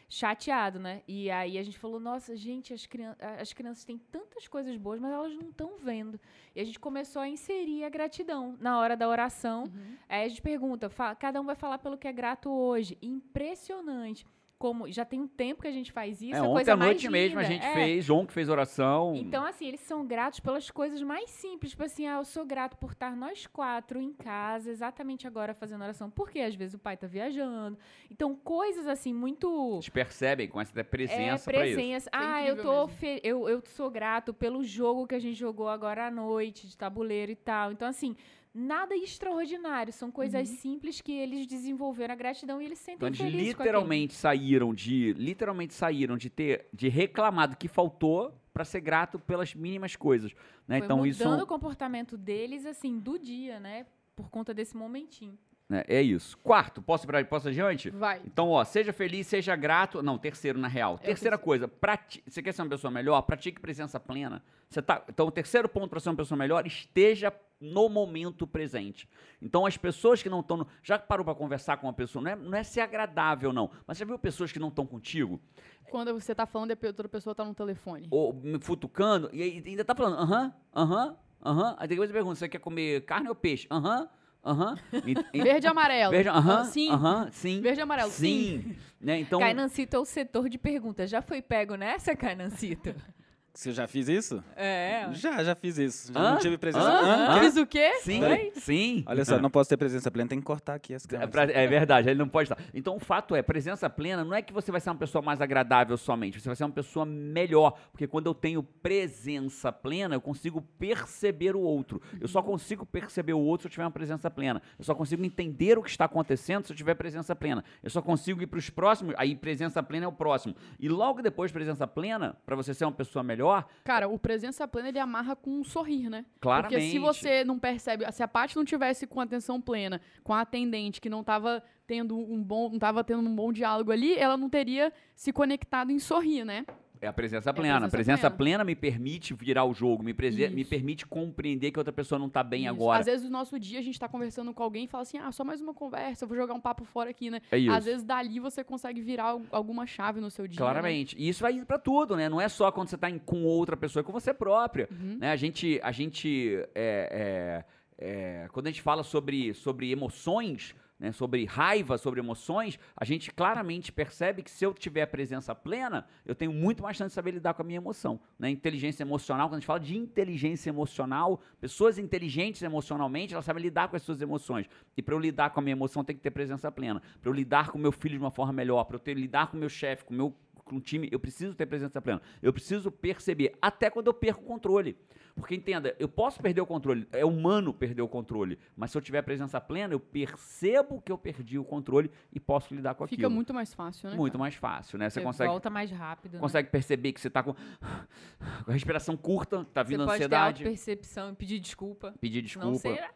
[0.09, 1.01] chateado, né?
[1.07, 4.99] E aí a gente falou, nossa, gente, as, crian as crianças têm tantas coisas boas,
[4.99, 6.19] mas elas não estão vendo.
[6.55, 9.63] E a gente começou a inserir a gratidão na hora da oração.
[9.63, 9.97] Uhum.
[10.07, 12.97] Aí a gente pergunta, cada um vai falar pelo que é grato hoje.
[13.01, 14.25] Impressionante
[14.57, 16.77] como já tem um tempo que a gente faz isso, É, a ontem coisa à
[16.77, 17.73] mais noite mesmo a gente É.
[17.73, 19.15] fez, João que fez oração.
[19.15, 21.71] Então, assim, eles são gratos pelas coisas mais simples.
[21.71, 25.81] Tipo assim, ah, eu sou grato por estar nós quatro em casa, exatamente agora fazendo
[25.83, 26.09] oração.
[26.09, 27.77] Porque às vezes o pai tá viajando.
[28.09, 29.73] Então, coisas assim, muito.
[29.75, 32.09] Eles percebem com essa presença É, presença.
[32.11, 35.35] É Ah, eu incrível tô fe- eu, eu sou grato pelo jogo que a gente
[35.37, 37.71] jogou agora à noite, de tabuleiro e tal.
[37.71, 38.15] Então, assim,
[38.57, 39.93] nada extraordinário.
[39.93, 44.13] São coisas simples que eles desenvolveram a gratidão e eles sentem Então eles felizes literalmente
[44.13, 49.53] saíram de, literalmente saíram de ter, de reclamar do que faltou pra ser grato pelas
[49.53, 50.33] mínimas coisas,
[50.67, 50.77] né?
[50.79, 53.85] Foi então mudando isso são- o comportamento deles, assim, do dia, né?
[54.15, 55.37] Por conta desse momentinho.
[55.69, 56.37] Né, é isso.
[56.37, 57.89] Quarto, posso ir pra, posso adiante?
[57.89, 58.21] Vai.
[58.25, 60.01] Então, ó, seja feliz, seja grato.
[60.01, 60.97] Não, terceiro, na real.
[60.97, 62.23] Terceira coisa, prati...
[62.25, 63.21] você quer ser uma pessoa melhor?
[63.23, 64.41] Pratique presença plena.
[64.69, 65.03] Você tá...
[65.09, 69.09] Então, o terceiro ponto para ser uma pessoa melhor, esteja no momento presente.
[69.41, 70.57] Então, as pessoas que não estão.
[70.57, 70.67] No...
[70.81, 72.23] Já parou para conversar com uma pessoa?
[72.23, 73.69] Não é, não é ser agradável, não.
[73.85, 75.41] Mas já viu pessoas que não estão contigo?
[75.89, 78.07] Quando você tá falando e a outra pessoa tá no telefone.
[78.11, 81.75] Ou me futucando, e ainda tá falando, aham, aham, aham.
[81.79, 83.67] Aí depois eu pergunto, você quer comer carne ou peixe?
[83.71, 84.07] Aham,
[84.47, 84.77] aham.
[85.05, 86.11] E- e- Verde e amarelo.
[86.11, 86.89] Verde, aham, Sim.
[86.91, 87.61] aham, sim.
[87.61, 88.11] Verde e amarelo.
[88.11, 88.75] Sim.
[88.99, 89.19] Né?
[89.19, 91.09] Então, Cainancito é o setor de perguntas.
[91.09, 92.95] Já foi pego nessa, Cainancito?
[93.57, 94.43] Você já fiz isso?
[94.55, 95.07] É.
[95.13, 96.13] Já, já fiz isso.
[96.13, 96.31] Já Hã?
[96.33, 96.85] não tive presença.
[96.87, 97.01] Hã?
[97.01, 97.27] Hã?
[97.37, 97.39] Hã?
[97.39, 97.91] Fiz o quê?
[98.01, 98.51] sim, Oi?
[98.57, 99.03] sim.
[99.07, 101.31] Olha só, não posso ter presença plena, tem que cortar aqui as É, câmeras.
[101.31, 102.63] pra- é verdade, ele não pode estar.
[102.71, 105.41] Então, o fato é, presença plena não é que você vai ser uma pessoa mais
[105.41, 107.75] agradável somente, você vai ser uma pessoa melhor.
[107.91, 111.99] Porque quando eu tenho presença plena, eu consigo perceber o outro.
[112.21, 114.61] Eu só consigo perceber o outro se eu tiver uma presença plena.
[114.77, 117.63] Eu só consigo entender o que está acontecendo se eu tiver presença plena.
[117.81, 120.55] Eu só consigo ir para os próximos, aí presença plena é o próximo.
[120.79, 123.46] E logo depois, presença plena, para você ser uma pessoa melhor,
[123.83, 126.25] Cara, o presença plena ele amarra com um sorrir, né?
[126.39, 126.73] claramente.
[126.73, 130.41] Porque se você não percebe, se a parte não tivesse com atenção plena, com a
[130.41, 134.35] atendente que não tava tendo um bom, não tava tendo um bom diálogo ali, ela
[134.35, 136.65] não teria se conectado em sorrir, né?
[137.01, 137.75] É a presença a plena.
[137.75, 138.37] A presença presença plena.
[138.37, 140.13] plena me permite virar o jogo, me,
[140.51, 142.69] me permite compreender que outra pessoa não tá bem Isso.
[142.73, 142.99] agora.
[142.99, 145.31] Às vezes no nosso dia a gente tá conversando com alguém e fala assim: "Ah,
[145.31, 147.71] só mais uma conversa, eu vou jogar um papo fora aqui, né?" É isso.
[147.71, 150.55] Às vezes dali você consegue virar al- alguma chave no seu dia.
[150.55, 150.65] né?
[150.65, 151.15] Claramente.
[151.19, 152.27] E isso vai pra tudo, né?
[152.29, 154.87] Não é só quando você tá em- com outra pessoa, é com você própria.
[154.91, 155.17] Uhum.
[155.19, 155.31] Né?
[155.31, 157.63] A gente, a gente é,
[157.99, 158.05] é,
[158.43, 161.11] é, quando a gente fala sobre, sobre emoções, né?
[161.11, 166.35] sobre raiva, sobre emoções, a gente claramente percebe que se eu tiver presença plena, eu
[166.35, 168.19] tenho muito mais chance de saber lidar com a minha emoção.
[168.37, 168.49] Né?
[168.49, 173.87] Inteligência emocional, quando a gente fala de inteligência emocional, pessoas inteligentes emocionalmente, elas sabem lidar
[173.87, 174.67] com as suas emoções.
[174.95, 177.01] E para eu lidar com a minha emoção, tem que ter presença plena.
[177.21, 179.57] Para eu lidar com meu filho de uma forma melhor, para eu ter, lidar com
[179.57, 180.33] meu chefe, com meu
[180.67, 182.21] com o time, eu preciso ter presença plena.
[182.41, 184.97] Eu preciso perceber, até quando eu perco o controle.
[185.35, 189.01] Porque entenda, eu posso perder o controle, é humano perder o controle, mas se eu
[189.03, 193.21] tiver presença plena, eu percebo que eu perdi o controle e posso lidar com Fica
[193.21, 193.29] aquilo.
[193.35, 194.15] muito mais fácil, né?
[194.15, 194.39] Muito cara?
[194.39, 195.09] mais fácil, né?
[195.11, 196.33] Você Você consegue, volta mais rápido.
[196.33, 196.39] né?
[196.39, 200.63] consegue perceber que você tá com, com a respiração curta, tá Você vindo pode ansiedade,
[200.63, 202.15] ter percepção e pedir desculpa.
[202.19, 202.79] pedir Não desculpa.
[202.79, 203.09] ser...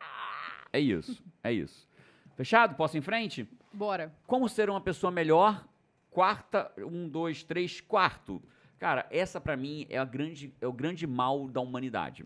[0.72, 1.90] É isso, é isso.
[2.36, 2.76] Fechado?
[2.76, 3.50] Posso ir em frente?
[3.74, 4.14] Bora.
[4.28, 5.68] Como ser uma pessoa melhor?
[6.12, 8.42] Quarta, um, dois, três, quarto.
[8.78, 12.26] Cara, essa pra mim é, a grande, é o grande mal da humanidade.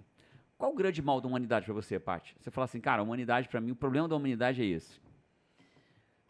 [0.58, 2.36] Qual o grande mal da humanidade pra você, Paty?
[2.39, 5.00] Você fala assim, cara, a humanidade pra mim, o problema da humanidade é esse.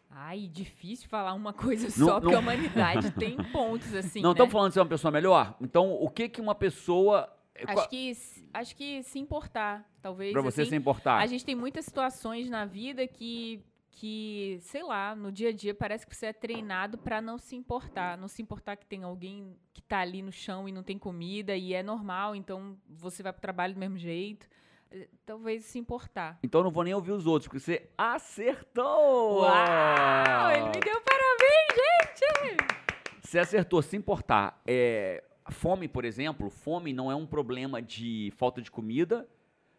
[0.10, 4.30] Ai, difícil falar uma coisa Não- só, porque não- a humanidade tem pontos, assim, não
[4.30, 4.34] né?
[4.34, 5.56] estamos falando de ser uma pessoa melhor?
[5.62, 7.32] Então, o que que uma pessoa...
[7.68, 8.12] Acho que,
[8.54, 11.20] acho que se importar, talvez, Pra você assim, se importar.
[11.20, 13.64] A gente tem muitas situações na vida que,
[13.96, 17.56] que, sei lá, no dia a dia parece que você é treinado pra não se
[17.56, 18.18] importar.
[18.18, 21.56] Não se importar que tem alguém que tá ali no chão e não tem comida
[21.56, 24.48] e é normal, então você vai pro trabalho do mesmo jeito.
[24.92, 26.38] Eh, Talvez se importar.
[26.44, 29.42] Então não vou nem ouvir os outros, porque você acertou!
[29.44, 30.52] Uau!
[30.52, 32.58] Ele me deu parabéns, gente!
[33.22, 34.62] Você acertou, se importar.
[34.68, 39.26] É, fome, por exemplo, fome não é um problema de falta de comida,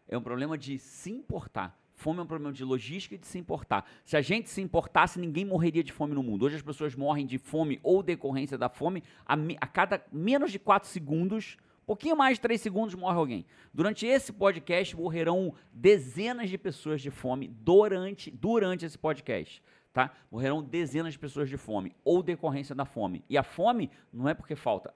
[0.07, 1.79] é um problema de se importar.
[1.97, 3.83] Fome é um problema de logística e de se importar.
[4.05, 6.45] Se a gente se importasse, ninguém morreria de fome no mundo.
[6.45, 10.59] Hoje as pessoas morrem de fome ou decorrência da fome a, a cada menos de
[10.59, 11.57] 4 segundos.
[11.87, 13.45] Pouquinho mais de 3 segundos morre alguém.
[13.73, 19.63] Durante esse podcast morrerão dezenas de pessoas de fome durante, durante esse podcast.
[19.91, 20.11] Tá?
[20.29, 23.25] Morrerão dezenas de pessoas de fome ou decorrência da fome.
[23.27, 24.93] E a fome não é porque falta.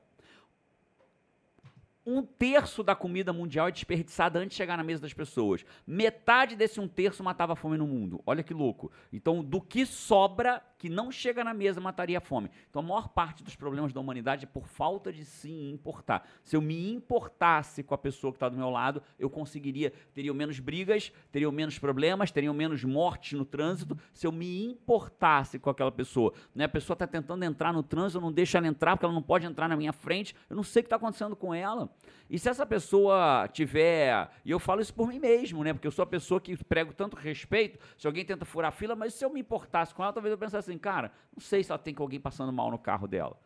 [2.06, 5.64] Um terço da comida mundial é desperdiçada antes de chegar na mesa das pessoas.
[5.86, 8.22] Metade desse um terço matava fome no mundo.
[8.26, 8.92] Olha que louco.
[9.14, 12.50] Então, do que sobra, que não chega na mesa mataria a fome.
[12.68, 16.28] Então a maior parte dos problemas da humanidade é por falta de se importar.
[16.44, 20.34] Se eu me importasse com a pessoa que está do meu lado, eu conseguiria, teria
[20.34, 25.70] menos brigas, teria menos problemas, teria menos mortes no trânsito, se eu me importasse com
[25.70, 26.34] aquela pessoa.
[26.56, 26.64] Né?
[26.64, 29.22] A pessoa está tentando entrar no trânsito, eu não deixo ela entrar porque ela não
[29.22, 31.92] pode entrar na minha frente, eu não sei o que está acontecendo com ela.
[32.32, 35.74] E se essa pessoa tiver, e eu falo isso por mim mesmo, né?
[35.74, 38.96] Porque eu sou a pessoa que prego tanto respeito, se alguém tenta furar a fila,
[38.96, 41.70] mas se eu me importasse com ela, talvez eu pensasse assim, cara, não sei se
[41.74, 43.38] ela tem alguém passando mal no carro dela.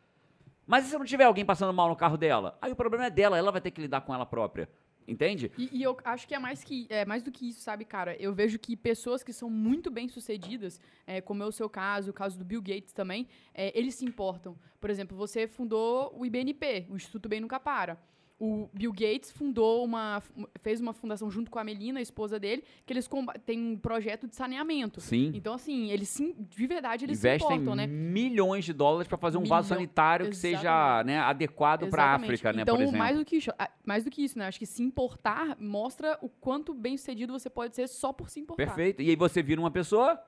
[0.67, 2.59] Mas e se não tiver alguém passando mal no carro dela?
[2.61, 4.69] Aí o problema é dela, ela vai ter que lidar com ela própria.
[5.07, 5.51] Entende?
[5.57, 8.15] E, e, eu acho que é mais, que, é mais do que isso, sabe, cara?
[8.17, 12.11] Eu vejo que pessoas que são muito bem sucedidas, é, como é o seu caso,
[12.11, 14.55] o caso do Bill Gates também, é, eles se importam.
[14.79, 17.99] Por exemplo, você fundou o IBNP, o Instituto Bem Nunca Para
[18.39, 20.21] o Bill Gates fundou uma
[20.61, 23.09] fez uma fundação junto com a Melina, a esposa dele, que eles
[23.45, 24.99] têm um projeto de saneamento.
[24.99, 25.31] Sim.
[25.33, 27.87] Então assim, eles sim, de verdade eles Investem se importam, né?
[27.87, 29.55] milhões de dólares para fazer um Milhão.
[29.55, 30.57] vaso sanitário que Exatamente.
[30.57, 33.39] seja, né, adequado para a África, né, então, mais do que
[33.85, 34.47] mais do que isso, né?
[34.47, 38.65] Acho que se importar mostra o quanto bem-sucedido você pode ser só por se importar.
[38.65, 39.01] Perfeito.
[39.01, 40.19] E aí você vira uma pessoa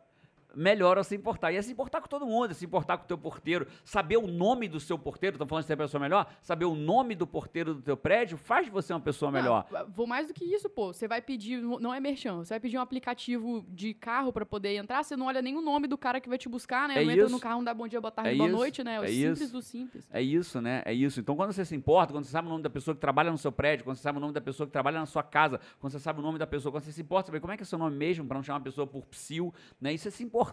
[0.58, 1.52] melhor a se importar.
[1.52, 4.18] E é se importar com todo mundo, é se importar com o teu porteiro, saber
[4.18, 7.14] o nome do seu porteiro, estão falando de ser a pessoa melhor, saber o nome
[7.14, 9.68] do porteiro do teu prédio faz de você uma pessoa melhor.
[9.72, 10.92] Não, vou mais do que isso, pô.
[10.92, 14.76] Você vai pedir, não é merchan, você vai pedir um aplicativo de carro para poder
[14.76, 16.96] entrar, você não olha nem o nome do cara que vai te buscar, né?
[16.96, 17.20] É não isso.
[17.22, 18.58] entra no carro, não dá bom dia, boa tarde, é boa isso.
[18.58, 18.96] noite, né?
[18.96, 19.52] É, é simples isso.
[19.52, 20.10] do simples.
[20.12, 20.82] É isso, né?
[20.86, 21.20] É isso.
[21.20, 23.38] Então quando você se importa, quando você sabe o nome da pessoa que trabalha no
[23.38, 25.92] seu prédio, quando você sabe o nome da pessoa que trabalha na sua casa, quando
[25.92, 27.66] você sabe o nome da pessoa, quando você se importa, saber como é que é
[27.66, 29.94] seu nome mesmo, para não chamar a pessoa por psil, né?
[29.94, 30.47] Isso é se importar.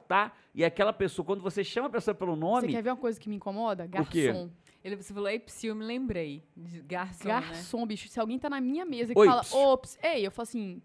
[0.55, 2.63] E aquela pessoa, quando você chama a pessoa pelo nome.
[2.63, 3.87] Você quer ver uma coisa que me incomoda?
[3.87, 4.09] Garçom.
[4.09, 4.51] O quê?
[4.85, 6.43] Ele, você falou, Epsi, eu me lembrei.
[6.55, 7.27] De garçom.
[7.27, 7.87] Garçom, né?
[7.87, 8.09] bicho.
[8.09, 9.55] Se alguém tá na minha mesa e Oi, fala, ps.
[9.55, 10.83] ops, ei, eu falo assim.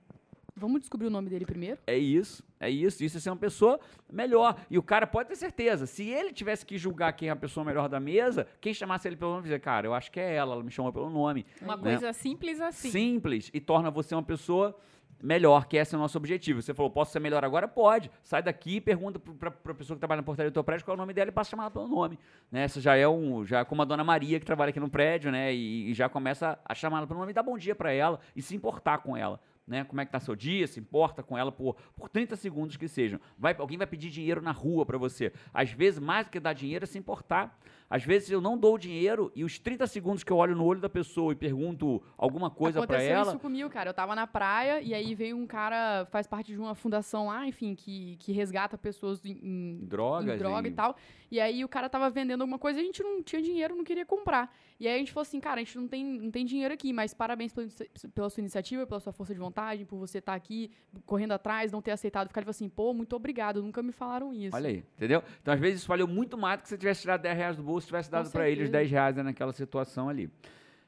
[0.56, 1.80] Vamos descobrir o nome dele primeiro?
[1.88, 3.04] É isso, é isso.
[3.04, 3.80] Isso é ser uma pessoa
[4.12, 4.60] melhor.
[4.70, 5.86] E o cara pode ter certeza.
[5.86, 9.16] Se ele tivesse que julgar quem é a pessoa melhor da mesa, quem chamasse ele
[9.16, 11.46] pelo nome, dizer, cara, eu acho que é ela, ela me chamou pelo nome.
[11.62, 11.84] Uma né?
[11.84, 12.92] coisa simples assim.
[12.92, 13.50] Simples.
[13.54, 14.78] E torna você uma pessoa
[15.22, 16.62] melhor, que esse é o nosso objetivo.
[16.62, 17.68] Você falou, posso ser melhor agora?
[17.68, 18.10] Pode.
[18.24, 20.96] Sai daqui e pergunta para a pessoa que trabalha na portaria do teu prédio qual
[20.96, 22.18] é o nome dela e passa a chamar pelo nome.
[22.52, 22.68] Né?
[22.68, 25.54] Já é um, já é como a dona Maria que trabalha aqui no prédio, né?
[25.54, 28.56] E, e já começa a chamar pelo nome dar bom dia para ela e se
[28.56, 29.40] importar com ela.
[29.70, 29.84] Né?
[29.84, 30.66] Como é que tá seu dia?
[30.66, 33.20] Se importa com ela por, por 30 segundos que sejam.
[33.38, 35.32] Vai, alguém vai pedir dinheiro na rua para você.
[35.54, 37.56] Às vezes, mais do que dar dinheiro é se importar.
[37.88, 40.80] Às vezes eu não dou dinheiro e os 30 segundos que eu olho no olho
[40.80, 43.14] da pessoa e pergunto alguma coisa para ela.
[43.14, 43.90] Aconteceu isso comigo, cara.
[43.90, 47.48] Eu tava na praia e aí veio um cara, faz parte de uma fundação lá,
[47.48, 50.72] enfim, que, que resgata pessoas em, em drogas em droga e...
[50.72, 50.96] e tal.
[51.32, 53.84] E aí o cara tava vendendo alguma coisa e a gente não tinha dinheiro, não
[53.84, 54.54] queria comprar.
[54.80, 56.94] E aí a gente falou assim, cara, a gente não tem, não tem dinheiro aqui,
[56.94, 57.68] mas parabéns pela,
[58.16, 60.72] pela sua iniciativa, pela sua força de vontade, por você estar tá aqui
[61.06, 62.30] correndo atrás, não ter aceitado.
[62.30, 64.56] Ficar ele assim, pô, muito obrigado, nunca me falaram isso.
[64.56, 65.22] Olha aí, entendeu?
[65.42, 67.58] Então às vezes isso valeu muito mais do que se você tivesse tirado 10 reais
[67.58, 70.32] do bolso, tivesse dado para ele os 10 reais né, naquela situação ali.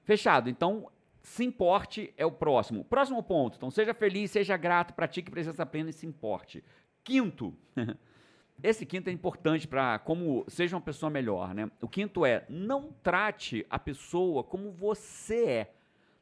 [0.03, 0.49] Fechado.
[0.49, 0.89] Então,
[1.21, 2.85] se importe é o próximo.
[2.85, 3.57] Próximo ponto.
[3.57, 6.63] Então, seja feliz, seja grato, pratique presença plena e se importe.
[7.03, 7.53] Quinto.
[8.63, 11.69] Esse quinto é importante para como seja uma pessoa melhor, né?
[11.81, 15.73] O quinto é não trate a pessoa como você é.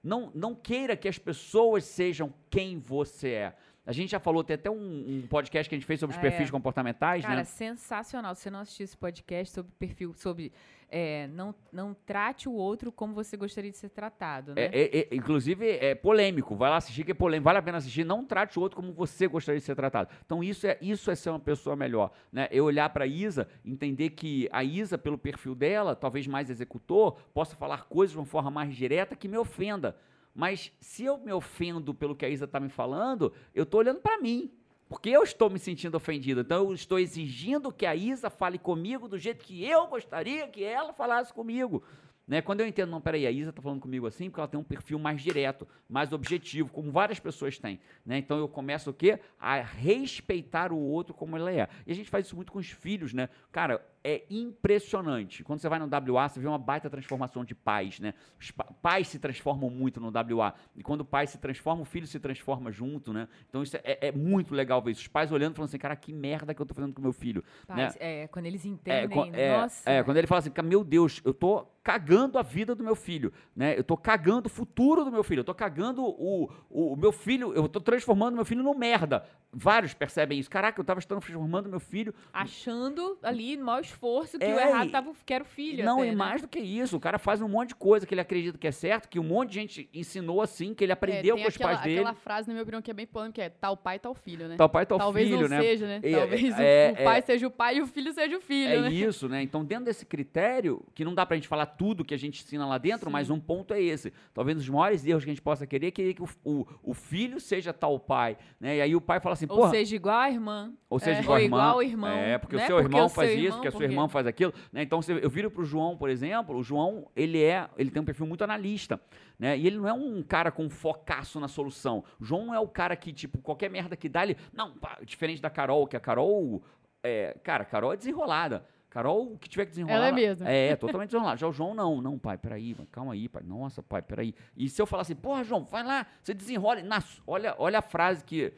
[0.02, 3.56] Não, não queira que as pessoas sejam quem você é.
[3.90, 6.20] A gente já falou, tem até um, um podcast que a gente fez sobre os
[6.20, 6.52] Ah, perfis é.
[6.52, 7.44] comportamentais, Cara, né?
[7.44, 8.36] sensacional.
[8.36, 10.52] Se você não assistiu esse podcast sobre perfil, sobre
[10.92, 14.66] é, não, não trate o outro como você gostaria de ser tratado, né?
[14.66, 16.56] É, é- é- inclusive, é polêmico.
[16.56, 17.46] Vai lá assistir, que é polêmico.
[17.46, 18.04] Vale a pena assistir.
[18.04, 20.10] Não trate o outro como você gostaria de ser tratado.
[20.24, 22.12] Então, isso é, isso é ser uma pessoa melhor.
[22.32, 22.48] Né?
[22.52, 27.18] Eu olhar para a Isa, entender que a Isa, pelo perfil dela, talvez mais executor,
[27.34, 29.96] possa falar coisas de uma forma mais direta que me ofenda.
[30.34, 34.00] Mas se eu me ofendo pelo que a Isa está me falando, eu estou olhando
[34.00, 34.52] para mim.
[34.88, 36.42] Porque eu estou me sentindo ofendido.
[36.42, 40.64] Então, eu estou exigindo que a Isa fale comigo do jeito que eu gostaria que
[40.64, 41.84] ela falasse comigo.
[42.30, 42.44] Né?
[42.44, 44.64] Quando eu entendo, não, peraí, a Isa está falando comigo assim porque ela tem um
[44.64, 47.80] perfil mais direto, mais objetivo, como várias pessoas têm.
[48.06, 48.20] Né?
[48.20, 49.20] Então eu começo o quê?
[49.40, 51.68] A respeitar o outro como ele é.
[51.88, 53.30] E a gente faz isso muito com os filhos, né?
[53.52, 55.44] Cara, é impressionante.
[55.44, 58.14] Quando você vai no WA, você vê uma baita transformação de pais, né?
[58.40, 60.54] Os pa- pais se transformam muito no WA.
[60.76, 63.28] E quando o pai se transforma, o filho se transforma junto, né?
[63.50, 65.02] Então isso é, é muito legal ver isso.
[65.02, 67.14] Os pais olhando e falando assim, cara, que merda que eu tô fazendo com meu
[67.14, 67.44] filho.
[67.68, 68.00] Paz, né?
[68.00, 69.90] é, quando eles É, entendem, quan- é, nossa.
[69.90, 72.96] é, quando ele fala assim, "Cara, meu Deus, eu tô cagando a vida do meu
[72.96, 73.78] filho, né?
[73.78, 77.12] Eu tô cagando o futuro do meu filho, eu tô cagando o, o, o meu
[77.12, 79.26] filho, eu tô transformando meu filho num merda.
[79.52, 80.50] Vários percebem isso.
[80.50, 84.88] Caraca, eu tava transformando meu filho achando ali, no esforço esforço que o É, errado
[84.88, 85.84] e- tava, que era o filho.
[85.84, 86.16] Não, até, e né?
[86.16, 88.68] mais do que isso, o cara faz um monte de coisa que ele acredita que
[88.68, 91.50] é certo, que um monte de gente ensinou assim, que ele É, aprendeu tem com
[91.50, 92.00] os aquela, pais dele.
[92.00, 94.48] aquela frase, na minha opinião, que é bem polêmica, que é tal pai, tal filho,
[94.48, 94.56] né?
[94.58, 95.62] Tal pai, tal Talvez filho, não né?
[95.62, 96.00] seja, né?
[96.04, 98.42] E- Talvez o- é- o, pai é- seja o pai e o filho seja o
[98.42, 98.90] filho, É né?
[98.92, 99.42] isso, né?
[99.44, 102.66] Então, dentro desse critério, que não dá pra gente falar tudo que a gente ensina
[102.66, 104.14] lá dentro, mas um ponto é esse.
[104.34, 106.94] Talvez os maiores erros que a gente possa querer é querer que o, o, o
[106.94, 108.78] filho seja tal pai, né?
[108.78, 110.74] E aí o pai fala assim, Ou porra, seja, igual a irmã.
[110.90, 111.58] ou seja, é, igual a ou irmã.
[111.58, 112.64] igual o irmão, É, porque né?
[112.64, 114.82] o seu irmão o faz isso, porque a sua irmã faz aquilo, né?
[114.84, 118.06] Então, você- eu viro pro João, por exemplo, o João, ele é, ele tem um
[118.06, 119.00] perfil muito analista,
[119.38, 119.58] né?
[119.58, 122.04] E ele não é um cara com focaço na solução.
[122.20, 124.98] O João não é o cara que, tipo, qualquer merda que dá, ele, não, pá,
[125.04, 126.64] diferente da Carol, que a Carol,
[127.04, 128.66] é, cara, a Carol é desenrolada.
[128.90, 129.96] Carol, o que tiver que desenrolar.
[129.98, 130.48] Ela é mesmo.
[130.48, 131.38] É, totalmente desenrolada.
[131.38, 132.02] Já o João, não.
[132.02, 133.44] Não, pai, peraí, calma aí, pai.
[133.46, 134.34] Nossa, pai, peraí.
[134.58, 136.82] E se eu falar assim, porra, João, vai lá, você desenrola.
[136.82, 138.52] Na, olha, olha a frase que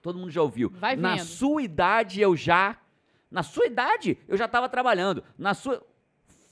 [0.00, 0.70] todo mundo já ouviu.
[0.70, 1.24] Vai Na vendo.
[1.24, 2.76] sua idade eu já.
[3.30, 5.22] Na sua idade eu já estava trabalhando.
[5.36, 5.84] Na sua.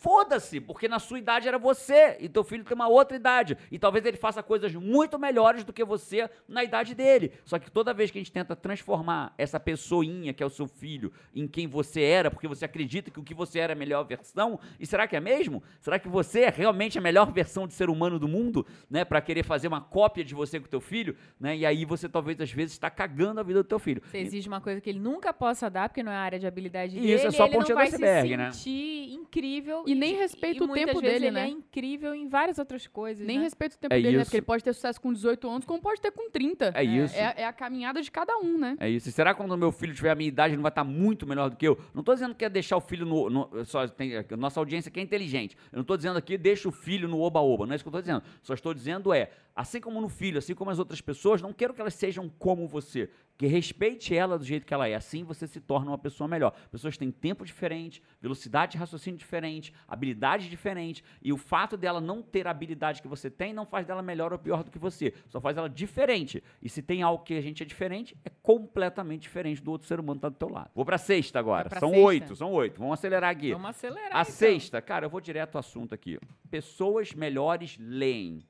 [0.03, 3.57] Foda-se, porque na sua idade era você e teu filho tem uma outra idade.
[3.71, 7.33] E talvez ele faça coisas muito melhores do que você na idade dele.
[7.45, 10.67] Só que toda vez que a gente tenta transformar essa pessoinha que é o seu
[10.67, 13.79] filho em quem você era, porque você acredita que o que você era é a
[13.79, 15.63] melhor versão, e será que é mesmo?
[15.81, 19.21] Será que você é realmente a melhor versão de ser humano do mundo, né, para
[19.21, 21.57] querer fazer uma cópia de você com teu filho, né?
[21.57, 24.03] E aí você talvez às vezes está cagando a vida do teu filho.
[24.05, 26.47] Você exige uma coisa que ele nunca possa dar, porque não é a área de
[26.47, 27.27] habilidade Isso, dele.
[27.27, 28.51] é só a pontinha do iceberg, se né?
[28.51, 29.85] sentir incrível.
[29.87, 31.45] E nem de- respeita o muitas tempo vezes dele, ele né?
[31.47, 33.45] é incrível em várias outras coisas, Nem né?
[33.45, 34.23] respeita o tempo É dele, né?
[34.23, 34.25] isso.
[34.31, 36.73] Porque ele pode ter sucesso com 18 anos, como pode ter com 30.
[36.75, 37.15] É isso.
[37.17, 38.77] É, é a caminhada de cada um, né?
[38.81, 39.09] É isso.
[39.09, 40.85] E será que quando o meu filho tiver a minha idade, ele não vai estar
[40.85, 41.79] muito melhor do que eu?
[41.95, 43.29] Não estou dizendo que é deixar o filho no.
[43.31, 45.57] no- só tem, nossa audiência aqui é inteligente.
[45.73, 47.67] Eu não estou dizendo aqui deixa o filho no oba-oba.
[47.67, 48.23] Não é isso que eu estou dizendo.
[48.43, 51.75] Só estou dizendo é, assim como no filho, assim como as outras pessoas, não quero
[51.75, 53.09] que elas sejam como você.
[53.43, 54.95] Que respeite ela do jeito que ela é.
[54.95, 56.53] Assim você se torna uma pessoa melhor.
[56.71, 61.03] Pessoas têm tempo diferente, velocidade de raciocínio diferente, habilidades diferentes.
[61.21, 64.33] E o fato dela não ter a habilidade que você tem não faz dela melhor
[64.33, 65.13] ou pior do que você.
[65.27, 66.41] Só faz ela diferente.
[66.63, 69.99] E se tem algo que a gente é diferente, é completamente diferente do outro ser
[69.99, 70.71] humano que tá do teu lado.
[70.73, 71.69] Vou pra sexta agora.
[71.81, 72.07] São sexta.
[72.07, 72.79] oito, são oito.
[72.79, 73.51] Vamos acelerar aqui.
[73.51, 74.25] Vamos acelerar, A então.
[74.25, 76.17] sexta, cara, eu vou direto ao assunto aqui.
[76.49, 78.47] Pessoas melhores leem.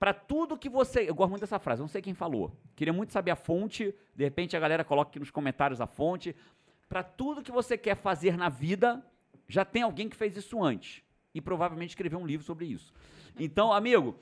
[0.00, 1.08] Pra tudo que você.
[1.08, 2.56] Eu gosto muito dessa frase, não sei quem falou.
[2.74, 3.94] Queria muito saber a fonte.
[4.16, 6.34] De repente a galera coloca aqui nos comentários a fonte.
[6.88, 9.04] Pra tudo que você quer fazer na vida,
[9.46, 11.02] já tem alguém que fez isso antes.
[11.34, 12.94] E provavelmente escreveu um livro sobre isso.
[13.38, 14.18] Então, amigo,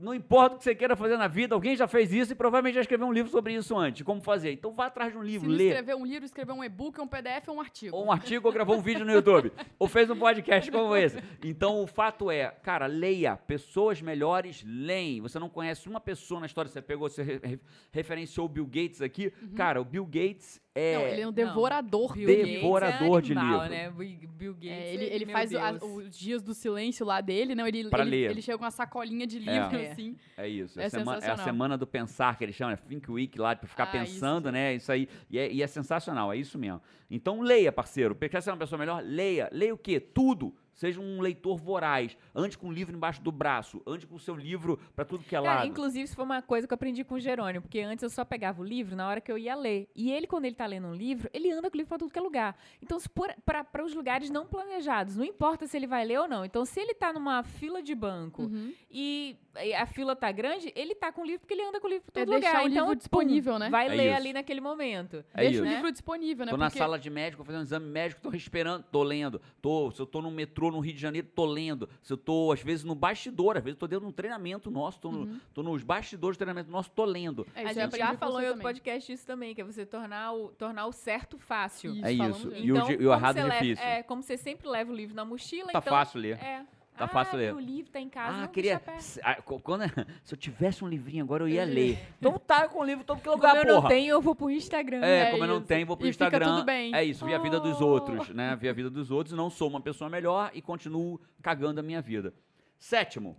[0.00, 2.74] não importa o que você queira fazer na vida, alguém já fez isso e provavelmente
[2.74, 4.02] já escreveu um livro sobre isso antes.
[4.02, 4.52] Como fazer?
[4.52, 5.68] Então vá atrás de um livro, lê.
[5.68, 7.96] escrever um livro, escrever um e-book, um PDF ou um artigo.
[7.96, 9.52] Ou um artigo ou gravou um vídeo no YouTube.
[9.78, 11.18] ou fez um podcast como esse.
[11.44, 13.36] Então o fato é, cara, leia.
[13.36, 15.20] Pessoas melhores leem.
[15.20, 17.60] Você não conhece uma pessoa na história, você pegou, você re- re-
[17.92, 19.30] referenciou o Bill Gates aqui.
[19.56, 20.94] Cara, o Bill Gates é.
[20.98, 22.14] Não, ele é um devorador.
[22.14, 22.62] Bill de Gates livros.
[22.62, 23.68] Devorador é de animal, livro.
[23.70, 23.90] Né?
[24.38, 24.70] Bill Gates.
[24.70, 25.82] É, ele ele meu faz o- a- Deus.
[25.82, 27.66] os dias do silêncio lá dele, não?
[27.66, 28.30] Ele, Pra ele, ler.
[28.30, 29.40] ele chega com uma sacolinha de É.
[29.40, 29.90] livro, É.
[29.90, 30.16] assim.
[30.36, 30.78] É isso.
[30.78, 31.44] É, É a semana, é a sensacional.
[31.44, 34.52] semana do pensar que eles chamam, é Think Week lá, pra ficar Ah, pensando, isso.
[34.52, 34.74] né?
[34.74, 35.08] Isso aí.
[35.28, 36.80] E é, e é sensacional, é isso mesmo.
[37.10, 38.14] Então leia, parceiro.
[38.14, 39.02] Quer ser uma pessoa melhor?
[39.04, 39.48] Leia.
[39.52, 39.98] Leia o quê?
[39.98, 40.54] Tudo.
[40.78, 42.16] Seja um leitor voraz.
[42.32, 43.82] Ande com o livro embaixo do braço.
[43.84, 45.66] Ande com o seu livro pra tudo que é Cara, lado.
[45.68, 48.24] inclusive, isso foi uma coisa que eu aprendi com o Jerônimo, porque antes eu só
[48.24, 49.90] pegava o livro na hora que eu ia ler.
[49.92, 52.12] E ele, quando ele tá lendo um livro, ele anda com o livro pra tudo
[52.12, 52.56] que é lugar.
[52.80, 52.96] Então,
[53.44, 56.44] para os lugares não planejados, não importa se ele vai ler ou não.
[56.44, 58.72] Então, se ele tá numa fila de banco Uhum.
[58.88, 59.36] e
[59.74, 62.10] a fila tá grande, ele tá com o livro porque ele anda com o livro
[62.12, 62.64] pra É todo deixar lugar.
[62.64, 63.70] o então, livro pum, disponível, né?
[63.70, 64.16] Vai É ler isso.
[64.16, 65.24] ali naquele momento.
[65.34, 65.62] É Deixa isso.
[65.62, 66.50] o livro disponível, né?
[66.50, 69.40] Tô na Porque sala de médico, fazendo um exame médico, tô esperando, tô lendo.
[69.60, 71.88] Tô, se eu tô no metrô no Rio de Janeiro, tô lendo.
[72.02, 74.70] Se eu tô, às vezes, no bastidor, às vezes eu tô dentro de um treinamento
[74.70, 77.46] nosso, tô, no- tô nos bastidores do treinamento nosso, tô lendo.
[77.54, 79.84] É, a isso eu gente já falou em outro podcast isso também, que é você
[79.86, 81.92] tornar o, tornar o certo fácil.
[81.94, 82.48] Isso, É isso.
[82.48, 82.52] disso.
[82.54, 83.84] E o Então, e o como errado leva- difícil.
[83.84, 85.92] É, como você sempre leva o livro na mochila, Tá então...
[85.92, 86.36] fácil ler.
[86.42, 86.64] É.
[86.98, 87.54] Tá ah, fácil ler.
[87.54, 88.82] meu livro tá em casa, Ah, não queria.
[89.22, 89.82] ah, quando-
[90.24, 91.98] se eu tivesse um livrinho agora, eu ia ler.
[92.18, 93.88] Então tá com o livro todo que lugar, Como eu não porra.
[93.94, 95.04] tenho, eu vou pro Instagram.
[95.04, 95.66] É, É como eu não isso.
[95.66, 96.46] tenho, vou pro E Instagram.
[96.56, 96.94] tudo bem.
[96.94, 97.86] É isso, vi a vida dos Oh.
[97.86, 98.56] outros, né?
[98.56, 102.02] Vi a vida dos outros, não sou uma pessoa melhor e continuo cagando a minha
[102.02, 102.34] vida.
[102.78, 103.36] Sétimo,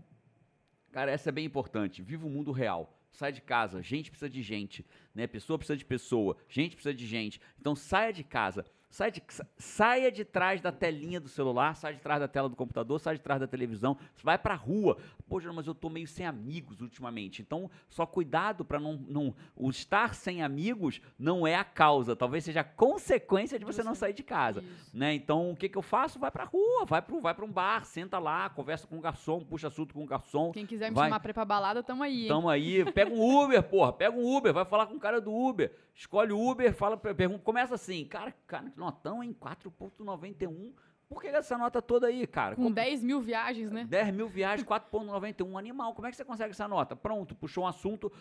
[0.91, 2.01] cara, essa é bem importante.
[2.01, 2.95] Viva o mundo real.
[3.11, 5.25] Sai de casa, gente precisa de gente, né?
[5.27, 7.41] Pessoa precisa de pessoa, gente precisa de gente.
[7.59, 11.93] Então saia de casa, saia de, sa- saia de trás da telinha do celular, sai
[11.93, 14.97] de trás da tela do computador, sai de trás da televisão, vai pra rua.
[15.37, 17.41] Geraldo, mas eu tô meio sem amigos ultimamente.
[17.41, 19.35] Então, só cuidado para não, não.
[19.55, 23.93] O estar sem amigos não é a causa, talvez seja a consequência de você não
[23.93, 24.61] sair de casa.
[24.61, 24.97] Isso.
[24.97, 25.13] Né?
[25.13, 26.17] Então, o que, que eu faço?
[26.17, 29.41] Vai pra rua, vai para vai pra um bar, senta lá, conversa com o garçom,
[29.41, 30.51] puxa assunto com o garçom.
[30.51, 31.05] Quem quiser me Vai.
[31.05, 32.27] chamar pra ir pra balada, tamo aí, hein?
[32.27, 35.33] Tamo aí, pega um Uber, porra, pega um Uber, vai falar com o cara do
[35.33, 35.71] Uber.
[35.95, 39.35] Escolhe o Uber, fala, pergunta, começa assim, cara, cara, que notão, hein?
[39.39, 40.71] 4,91.
[41.09, 42.55] Por que essa nota toda aí, cara?
[42.55, 43.83] Com Como- 10 mil viagens, né?
[43.89, 45.95] 10 mil viagens, 4,91 animal.
[45.95, 46.95] Como é que você consegue essa nota?
[46.95, 48.11] Pronto, puxou um assunto,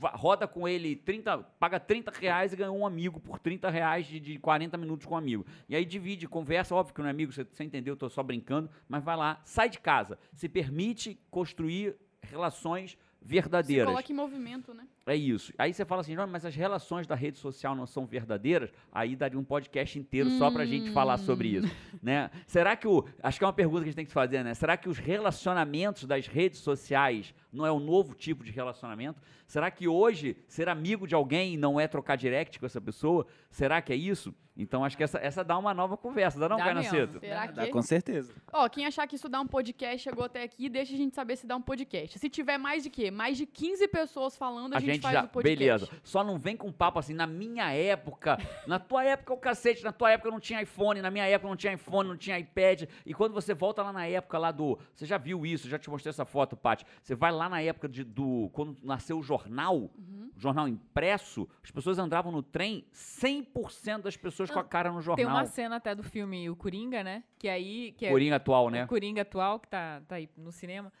[0.00, 4.20] roda com ele 30, paga 30 reais e ganhou um amigo por 30 reais de,
[4.20, 5.44] de 40 minutos com um amigo.
[5.68, 8.22] E aí divide, conversa, óbvio que não é amigo, você, você entendeu, eu tô só
[8.22, 13.86] brincando, mas vai lá, sai de casa, se permite construir relações Se verdadeiras.
[13.88, 14.86] coloca em movimento, né?
[15.06, 15.52] É isso.
[15.58, 18.72] Aí você fala assim, mas as relações da rede social não são verdadeiras?
[18.92, 22.30] Aí daria um podcast inteiro só pra gente falar sobre isso, né?
[22.46, 23.04] Será que o...
[23.22, 24.54] Acho que é uma pergunta que a gente tem que se fazer, né?
[24.54, 29.20] Será que os relacionamentos das redes sociais não é um novo tipo de relacionamento?
[29.46, 33.26] Será que hoje ser amigo de alguém não é trocar direct com essa pessoa?
[33.50, 34.34] Será que é isso?
[34.56, 36.82] Então acho que essa, essa dá uma nova conversa, dá não, Dá.
[37.20, 37.70] Será Dá, que?
[37.70, 38.34] com certeza.
[38.52, 41.36] Ó, quem achar que isso dá um podcast chegou até aqui, deixa a gente saber
[41.36, 42.18] se dá um podcast.
[42.18, 43.10] Se tiver mais de quê?
[43.10, 45.58] Mais de 15 pessoas falando, a, A gente, gente faz já, o podcast.
[45.58, 45.88] beleza.
[46.04, 49.92] Só não vem com papo assim, na minha época, na tua época o cacete, na
[49.92, 52.82] tua época não tinha iPhone, na minha época não tinha iPhone, não tinha iPad.
[53.06, 55.88] E quando você volta lá na época lá do, você já viu isso, já te
[55.88, 56.84] mostrei essa foto, Paty.
[57.02, 60.30] Você vai lá na época de, do, quando nasceu o jornal, Uhum.
[60.36, 65.00] o jornal impresso, as pessoas andavam no trem, 100% das pessoas com a cara no
[65.00, 65.16] jornal.
[65.16, 67.22] Tem uma cena até do filme O Coringa, né?
[67.38, 67.92] Que aí.
[67.96, 68.84] Que é- Coringa atual, né?
[68.84, 70.92] O Coringa atual, que tá, tá aí no cinema.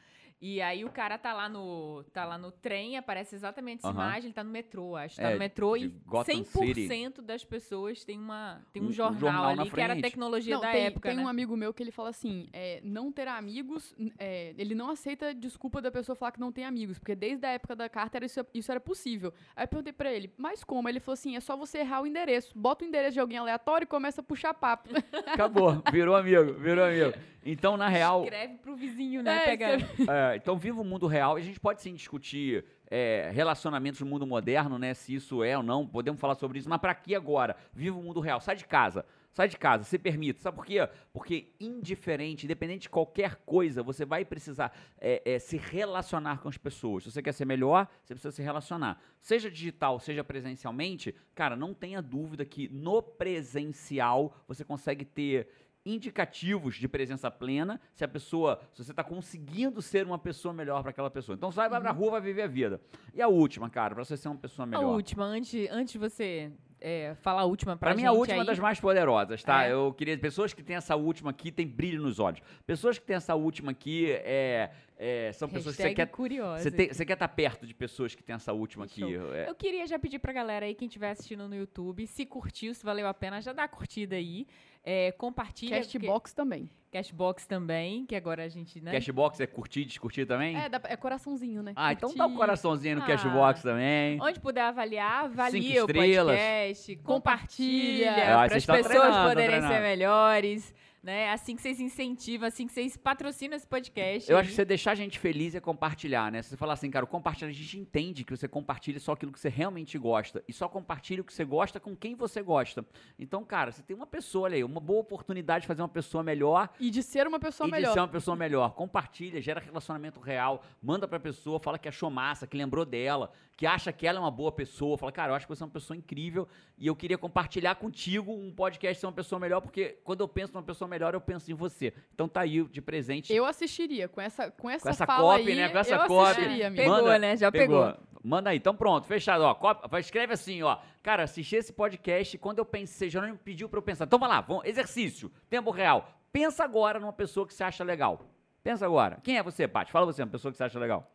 [0.44, 3.94] E aí o cara tá lá no, tá lá no trem, aparece exatamente essa Aham.
[4.02, 5.14] imagem, ele tá no metrô, acho.
[5.14, 8.92] Tá É, no metrô e Gotham 100% das pessoas tem, uma, tem um, Um- um
[8.92, 11.22] jornal, jornal na ali, que era a tecnologia Não, da tem, época, tem né?
[11.22, 15.32] um amigo meu que ele fala assim: é, não ter amigos, é, ele não aceita
[15.32, 18.26] desculpa da pessoa falar que não tem amigos, porque desde a época da carta era
[18.26, 19.32] isso, isso era possível.
[19.54, 20.88] Aí eu perguntei pra ele, mas como?
[20.88, 23.84] Ele falou assim: é só você errar o endereço, bota o endereço de alguém aleatório
[23.84, 24.90] e começa a puxar papo.
[25.24, 27.12] Acabou, virou amigo, virou amigo.
[27.44, 29.36] Então, na real, Escreve pro vizinho, né?
[29.36, 29.66] É, Pega...
[30.08, 31.38] É, então, viva o mundo real.
[31.38, 34.94] E a gente pode sim discutir é, relacionamentos no mundo moderno, né?
[34.94, 35.86] Se isso é ou não.
[35.86, 36.68] Podemos falar sobre isso.
[36.68, 37.56] Mas para aqui agora?
[37.72, 38.40] Viva o mundo real.
[38.40, 39.04] Sai de casa.
[39.32, 40.42] Sai de casa, se permita.
[40.42, 40.86] Sabe por quê?
[41.10, 46.58] Porque indiferente, independente de qualquer coisa, você vai precisar é, é, se relacionar com as
[46.58, 47.04] pessoas.
[47.04, 49.00] Se você quer ser melhor, você precisa se relacionar.
[49.22, 55.48] Seja digital, seja presencialmente, cara, não tenha dúvida que no presencial você consegue ter
[55.84, 60.82] indicativos de presença plena se a pessoa, se você está conseguindo ser uma pessoa melhor
[60.82, 61.34] para aquela pessoa.
[61.34, 62.80] Então sai, vai pra rua, vai viver a vida.
[63.14, 64.84] E a última, cara, para você ser uma pessoa A melhor.
[64.94, 68.46] última, antes, antes de você é, falar a última pra Pra mim, a última aí,
[68.46, 69.64] das mais poderosas, tá?
[69.64, 69.72] É.
[69.72, 70.18] Eu queria.
[70.18, 72.40] Pessoas que têm essa última aqui têm brilho nos olhos.
[72.66, 74.70] Pessoas que têm essa última aqui é,
[75.04, 76.06] é, são pessoas que você quer.
[76.06, 76.62] curiosa.
[76.62, 79.02] Você, tem- você quer estar perto de pessoas que têm essa última aqui.
[79.34, 82.72] É, Eu queria já pedir pra galera aí, quem estiver assistindo no YouTube, se curtiu,
[82.74, 84.46] se valeu a pena, já dá a curtida aí.
[84.84, 85.76] É, compartilha.
[85.80, 86.68] porque- Castbox também.
[86.90, 88.92] Cashbox também, que agora a gente, né?
[88.92, 90.54] Cashbox é curtir, descurtir também?
[90.56, 91.72] É, dá- é coraçãozinho, né?
[91.74, 92.36] ah, então dá um Curtir.
[92.36, 93.06] coraçãozinho no Ah.
[93.06, 94.20] Cashbox também.
[94.20, 96.36] Onde puder avaliar, avalia Cinco o estrelas.
[96.36, 98.08] podcast, Compartilha.
[98.10, 98.12] compartilha
[98.42, 99.72] Ah, para as pessoas treinando, poderem treinando.
[99.74, 101.30] ser melhores, né?
[101.32, 104.30] Assim que vocês incentivam, assim que vocês patrocinam esse podcast.
[104.30, 106.40] Eu acho que você deixar a gente feliz é compartilhar, né?
[106.42, 109.40] Se você falar assim, cara, compartilhar, a gente entende que você compartilha só aquilo que
[109.40, 110.44] você realmente gosta.
[110.46, 112.86] E só compartilha o que você gosta com quem você gosta.
[113.18, 116.22] Então, cara, você tem uma pessoa, olha aí, uma boa oportunidade de fazer uma pessoa
[116.22, 117.88] melhor E de ser uma pessoa e melhor.
[117.88, 118.74] de ser uma pessoa melhor.
[118.74, 123.66] Compartilha, gera relacionamento real, manda pra pessoa, fala que achou massa, que lembrou dela, que
[123.66, 124.96] acha que ela é uma boa pessoa.
[124.98, 128.32] Fala, cara, eu acho que você é uma pessoa incrível e eu queria compartilhar contigo
[128.32, 131.50] um podcast ser uma pessoa melhor, porque quando eu penso numa pessoa melhor, eu penso
[131.50, 131.92] em você.
[132.14, 133.32] Então tá aí de presente.
[133.32, 134.08] Eu assistiria.
[134.08, 135.68] Com essa, com essa, Com essa fala copy, aí, né?
[135.68, 136.30] Com essa eu copy.
[136.30, 136.82] assistiria, amigo.
[136.82, 137.36] Pegou, Manda- né?
[137.36, 137.94] Já pegou.
[138.24, 138.56] Manda aí.
[138.56, 139.42] Então pronto, fechado.
[139.44, 140.78] Ó, cop- vai- escreve assim, ó.
[141.02, 144.04] Cara, assisti esse podcast quando eu pensei, Jerônimo pediu pra eu pensar.
[144.04, 146.08] Então vai lá, vamos, exercício, tempo real.
[146.32, 148.24] Pensa agora numa pessoa que você acha legal.
[148.62, 149.18] Pensa agora.
[149.24, 149.90] Quem é você, Paty?
[149.90, 151.10] Fala você, uma pessoa que você acha legal.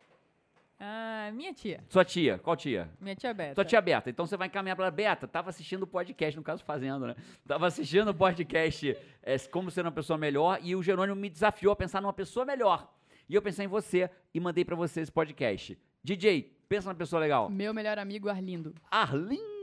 [0.80, 1.82] Ah, minha tia.
[1.88, 2.88] Sua tia, qual tia?
[3.00, 3.54] Minha tia Beta.
[3.54, 4.08] Sua tia Beta.
[4.10, 4.90] Então você vai encaminhar pra ela.
[4.92, 7.16] Beta, tava assistindo o podcast, no caso fazendo, né?
[7.46, 11.72] Tava assistindo o podcast é, Como Ser Uma Pessoa Melhor e o Jerônimo me desafiou
[11.72, 12.92] a pensar numa pessoa melhor.
[13.28, 15.76] E eu pensei em você e mandei pra você esse podcast.
[16.02, 17.50] DJ, pensa numa pessoa legal.
[17.50, 18.72] Meu melhor amigo, Arlindo.
[18.90, 19.57] Arlindo!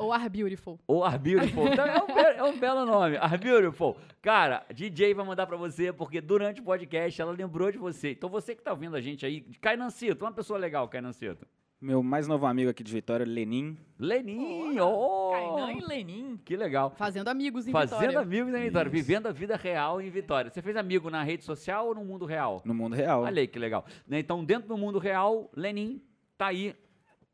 [0.00, 0.78] Ou Ar Beautiful.
[0.86, 1.68] Ou Ar Beautiful.
[1.68, 3.16] Então, é, um, é um belo nome.
[3.16, 3.96] Ar Beautiful.
[4.20, 8.12] Cara, DJ vai mandar pra você, porque durante o podcast ela lembrou de você.
[8.12, 11.46] Então você que tá ouvindo a gente aí, Cainancito, uma pessoa legal, Cainancito.
[11.84, 13.76] Meu mais novo amigo aqui de Vitória, Lenin.
[13.98, 15.32] Lenin, oh!
[15.32, 16.40] Kainan e Lenin.
[16.42, 16.90] Que legal.
[16.96, 18.20] Fazendo amigos em Fazendo Vitória.
[18.20, 18.96] amigos em Vitória, Isso.
[18.96, 20.50] vivendo a vida real em Vitória.
[20.50, 22.62] Você fez amigo na rede social ou no mundo real?
[22.64, 23.22] No mundo real.
[23.22, 23.84] Olha aí que legal.
[24.10, 26.00] Então, dentro do mundo real, Lenin
[26.38, 26.74] tá aí.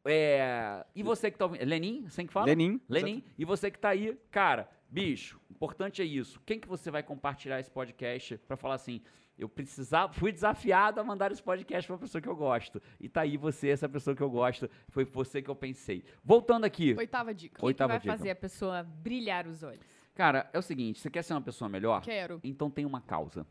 [0.04, 1.64] É, E você que tá ouvindo.
[1.64, 2.46] Lenin, assim que fala?
[2.46, 2.80] Lenin.
[2.88, 6.40] Lenin, e você que tá aí, cara, bicho, importante é isso.
[6.46, 9.00] Quem que você vai compartilhar esse podcast pra falar assim,
[9.38, 12.80] eu precisava, fui desafiado a mandar esse podcast pra pessoa que eu gosto.
[12.98, 16.04] E tá aí você, essa pessoa que eu gosto, foi você que eu pensei.
[16.24, 17.54] Voltando aqui, Oitava dica.
[17.54, 18.16] O que, que Oitava vai dica.
[18.16, 19.80] fazer a pessoa brilhar os olhos?
[20.14, 22.02] cara, é o seguinte, você quer ser uma pessoa melhor?
[22.02, 22.40] Quero.
[22.44, 23.46] Então tem uma causa.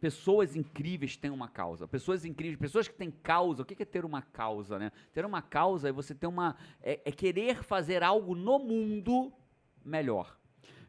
[0.00, 1.88] Pessoas incríveis têm uma causa.
[1.88, 3.62] Pessoas incríveis, pessoas que têm causa.
[3.62, 4.92] O que é ter uma causa, né?
[5.12, 6.56] Ter uma causa é você ter uma.
[6.80, 9.32] É, é querer fazer algo no mundo
[9.84, 10.37] melhor.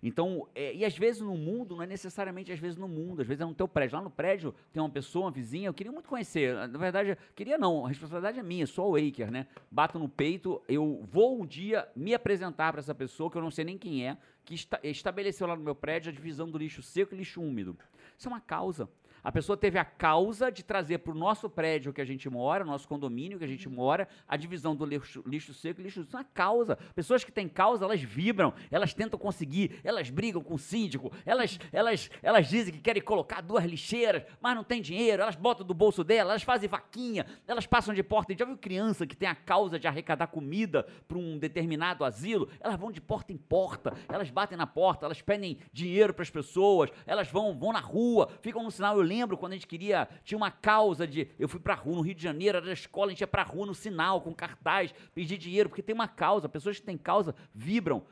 [0.01, 3.27] Então, é, e às vezes no mundo, não é necessariamente às vezes no mundo, às
[3.27, 3.97] vezes é no teu prédio.
[3.97, 6.55] Lá no prédio tem uma pessoa, uma vizinha, eu queria muito conhecer.
[6.69, 9.47] Na verdade, queria não, a responsabilidade é minha, sou o Waker, né?
[9.69, 13.51] Bato no peito, eu vou um dia me apresentar para essa pessoa, que eu não
[13.51, 16.81] sei nem quem é, que esta- estabeleceu lá no meu prédio a divisão do lixo
[16.81, 17.77] seco e lixo úmido.
[18.17, 18.89] Isso é uma causa.
[19.29, 22.65] A pessoa teve a causa de trazer para o nosso prédio que a gente mora,
[22.65, 26.01] nosso condomínio que a gente mora, a divisão do lixo, lixo seco e lixo.
[26.01, 26.75] Isso é uma causa.
[26.95, 31.59] Pessoas que têm causa, elas vibram, elas tentam conseguir, elas brigam com o síndico, elas,
[31.71, 35.75] elas, elas dizem que querem colocar duas lixeiras, mas não tem dinheiro, elas botam do
[35.75, 38.33] bolso dela, elas fazem vaquinha, elas passam de porta.
[38.35, 42.49] Já viu criança que tem a causa de arrecadar comida para um determinado asilo?
[42.59, 46.31] Elas vão de porta em porta, elas batem na porta, elas pedem dinheiro para as
[46.31, 48.97] pessoas, elas vão, vão na rua, ficam no sinal.
[48.97, 51.29] Eu lembro quando a gente queria, tinha uma causa de.
[51.39, 53.43] Eu fui pra rua no Rio de Janeiro, era da escola, a gente ia pra
[53.43, 56.47] rua no sinal, com cartaz, pedir dinheiro, porque tem uma causa.
[56.47, 58.03] Pessoas que têm causa vibram,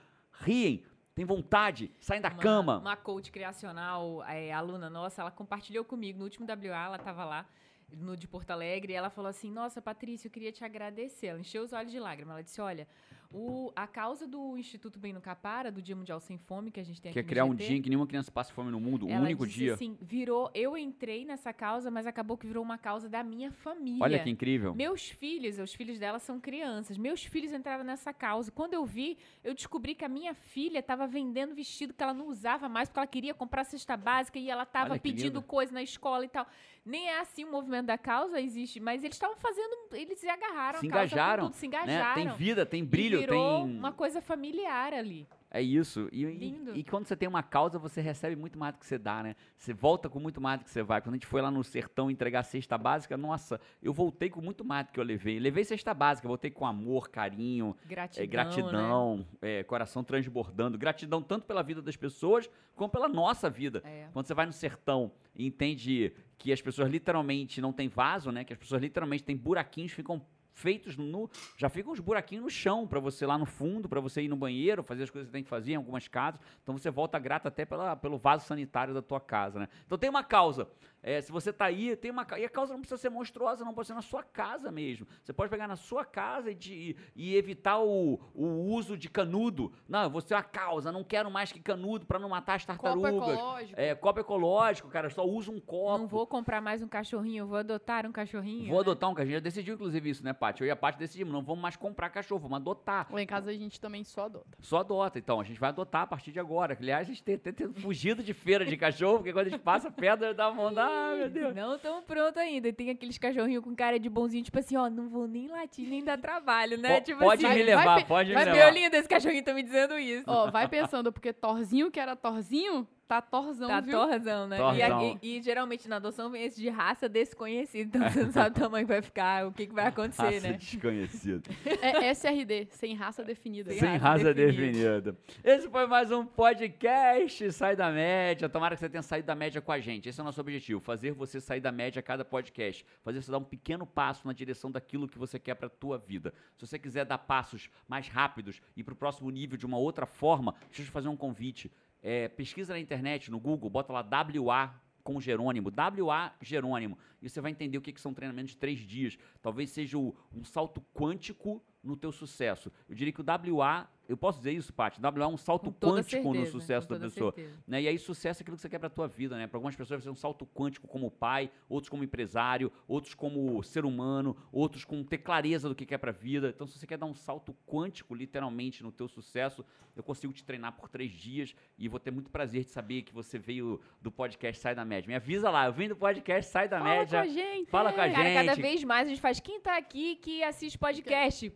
[0.41, 0.83] riem,
[1.15, 2.77] têm vontade, saem da Uma- cama.
[2.79, 7.45] Uma coach criacional, é, aluna nossa, ela compartilhou comigo no último WA, ela estava lá
[7.91, 11.27] no de Porto Alegre, e ela falou assim: Nossa, Patrícia, eu queria te agradecer.
[11.27, 12.33] Ela encheu os olhos de lágrimas.
[12.33, 12.87] Ela disse: Olha,
[13.31, 16.83] o, a causa do Instituto Bem no Capara, do Dia Mundial Sem Fome, que a
[16.83, 18.79] gente tem Quer aqui no criar um dia em que nenhuma criança passe fome no
[18.79, 19.73] mundo, um ela único disse dia.
[19.73, 24.03] assim, virou, eu entrei nessa causa, mas acabou que virou uma causa da minha família.
[24.03, 24.73] Olha que incrível.
[24.73, 26.97] Meus filhos, os filhos dela são crianças.
[26.97, 28.51] Meus filhos entraram nessa causa.
[28.51, 32.27] Quando eu vi, eu descobri que a minha filha estava vendendo vestido que ela não
[32.27, 35.83] usava mais porque ela queria comprar cesta básica e ela estava que pedindo coisa na
[35.83, 36.47] escola e tal.
[36.87, 40.79] Nem é assim o movimento da causa, existe, mas eles estavam fazendo, eles se agarraram,
[40.79, 41.67] Se engajaram, tudo, se né?
[41.67, 42.13] engajaram.
[42.15, 43.77] Tem vida, tem brilho, virou tem.
[43.77, 45.27] uma coisa familiar ali.
[45.49, 46.09] É isso.
[46.11, 48.97] E, e- e quando você tem uma causa, você recebe muito mais do que você
[48.97, 49.33] dá, né?
[49.57, 51.01] Você volta com muito mais do que você vai.
[51.01, 54.65] Quando a gente foi lá no sertão entregar cesta básica, nossa, eu voltei com muito
[54.65, 55.39] mais do que eu levei.
[55.39, 58.23] Levei cesta básica, voltei com amor, carinho, Gratidão.
[58.23, 58.31] é, né?
[58.31, 60.77] gratidão, é, coração transbordando.
[60.77, 63.81] Gratidão tanto pela vida das pessoas, como pela nossa vida.
[63.85, 64.07] É.
[64.11, 68.43] Quando você vai no sertão e entende que as pessoas literalmente não têm vaso, né?
[68.43, 70.21] Que as pessoas literalmente têm buraquinhos, ficam
[70.57, 71.29] feitos no.
[71.55, 74.27] Já ficam os buraquinhos no chão para você ir lá no fundo, para você ir
[74.27, 76.41] no banheiro, fazer as coisas que tem que fazer em algumas casas.
[76.63, 79.69] Então você volta grato até pela, pelo vaso sanitário da tua casa, né?
[79.85, 80.67] Então tem uma causa.
[81.03, 83.73] É, se você tá aí, tem uma E a causa não precisa ser monstruosa, não
[83.73, 85.07] pode ser na sua casa mesmo.
[85.23, 89.71] Você pode pegar na sua casa e, de- e evitar o, o uso de canudo.
[89.87, 92.81] Não, vou ser uma causa, não quero mais que canudo para não matar as Copo
[92.81, 93.13] tartarugas.
[93.37, 93.79] ecológico.
[93.79, 95.99] É, copo ecológico, cara, só usa um copo.
[95.99, 98.65] Não vou comprar mais um cachorrinho, vou adotar um cachorrinho.
[98.67, 98.81] Vou né?
[98.81, 99.33] adotar um cachorro.
[99.33, 100.61] Já decidiu, inclusive, isso, né, Paty?
[100.61, 103.07] Eu e a Paty decidimos, não vamos mais comprar cachorro, vamos adotar.
[103.11, 104.57] Lá em casa a gente também só adota.
[104.61, 105.39] Só adota, então.
[105.39, 106.77] A gente vai adotar a partir de agora.
[106.79, 109.59] Aliás, a gente tem até tem fugido de feira de cachorro, porque quando a gente
[109.61, 110.83] passa pedra, dá onda.
[110.83, 111.55] Ah, meu Deus.
[111.55, 112.67] Não estão pronto ainda.
[112.67, 115.87] E tem aqueles cachorrinhos com cara de bonzinho, tipo assim, ó, não vou nem latir,
[115.87, 116.95] nem dar trabalho, né?
[116.99, 118.57] Po- tipo pode assim, me vai- levar, vai pode me Mas levar.
[118.57, 120.23] meu lindo, esse cachorrinho tá me dizendo isso.
[120.27, 123.97] Ó, vai pensando, porque Thorzinho, que era Thorzinho, tá Thorzão, Tá viu?
[123.97, 124.57] torzão, né?
[124.57, 124.99] E, Torzão.
[124.99, 128.57] a- e- e geralmente na adoção vem esse de raça desconhecida, então você não sabe
[128.57, 130.53] o tamanho que vai ficar, o que, que vai acontecer, Raça né?
[130.53, 131.49] desconhecida.
[131.81, 133.71] É SRD, sem raça definida.
[133.71, 135.01] Sem Sem raça raça definida.
[135.01, 135.17] definida.
[135.43, 138.49] Esse foi mais um podcast Sai da Média.
[138.49, 140.09] Tomara que você tenha saído da média com a gente.
[140.09, 142.85] Esse é o nosso objetivo, fazer você sair da média a cada podcast.
[143.03, 146.33] Fazer você dar um pequeno passo na direção daquilo que você quer para tua vida.
[146.57, 150.05] Se você quiser dar passos mais rápidos e para o próximo nível de uma outra
[150.05, 151.71] forma, deixa eu te fazer um convite.
[152.09, 155.69] É, pesquisa na internet, no Google, bota lá WA com Jerônimo,
[156.05, 159.17] WA Jerônimo, e você vai entender o que, que são treinamentos de três dias.
[159.41, 162.71] Talvez seja o- um salto quântico no teu sucesso.
[162.87, 164.99] Eu diria que o WA, eu posso dizer isso, Paty?
[165.01, 167.33] WA é um salto quântico no certeza, sucesso com da pessoa.
[167.67, 167.81] Né?
[167.81, 169.47] E aí, sucesso é aquilo que você quer pra tua vida, né?
[169.47, 173.61] Para algumas pessoas vai ser um salto quântico como pai, outros como empresário, outros como
[173.63, 176.49] ser humano, outros com ter clareza do que quer pra vida.
[176.49, 180.43] Então, se você quer dar um salto quântico, literalmente, no teu sucesso, eu consigo te
[180.43, 184.11] treinar por três dias e vou ter muito prazer de saber que você veio do
[184.11, 185.07] podcast Sai da Média.
[185.07, 187.19] Me avisa lá, eu vim do podcast Sai da Fala Média.
[187.19, 187.69] com a gente.
[187.69, 188.09] Fala com a.
[188.09, 188.61] Cara, cada gente.
[188.61, 189.39] vez mais a gente faz.
[189.39, 191.49] Quem tá aqui que assiste podcast?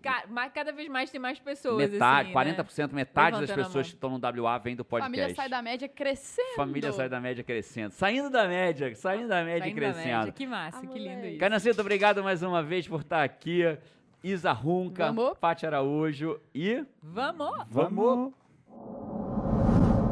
[0.53, 1.89] Cada vez mais tem mais pessoas.
[1.89, 5.11] Metade, assim, 40%, metade das Levantando pessoas que estão no WA vem do podcast.
[5.11, 6.55] Família sai da média crescendo.
[6.55, 7.91] Família sai da média crescendo.
[7.91, 10.17] Saindo da média, saindo da média Saindo e da crescendo.
[10.19, 10.31] média.
[10.31, 11.27] Que massa, Ah, que lindo moleque.
[11.31, 11.39] isso.
[11.39, 13.77] Canancito, obrigado mais uma vez por estar aqui.
[14.23, 15.37] Isa Runca, Vamos.
[15.39, 16.85] Paty Araújo e...
[17.01, 17.65] Vamos!
[17.69, 18.31] Vamos.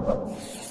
[0.05, 0.68] Vamos.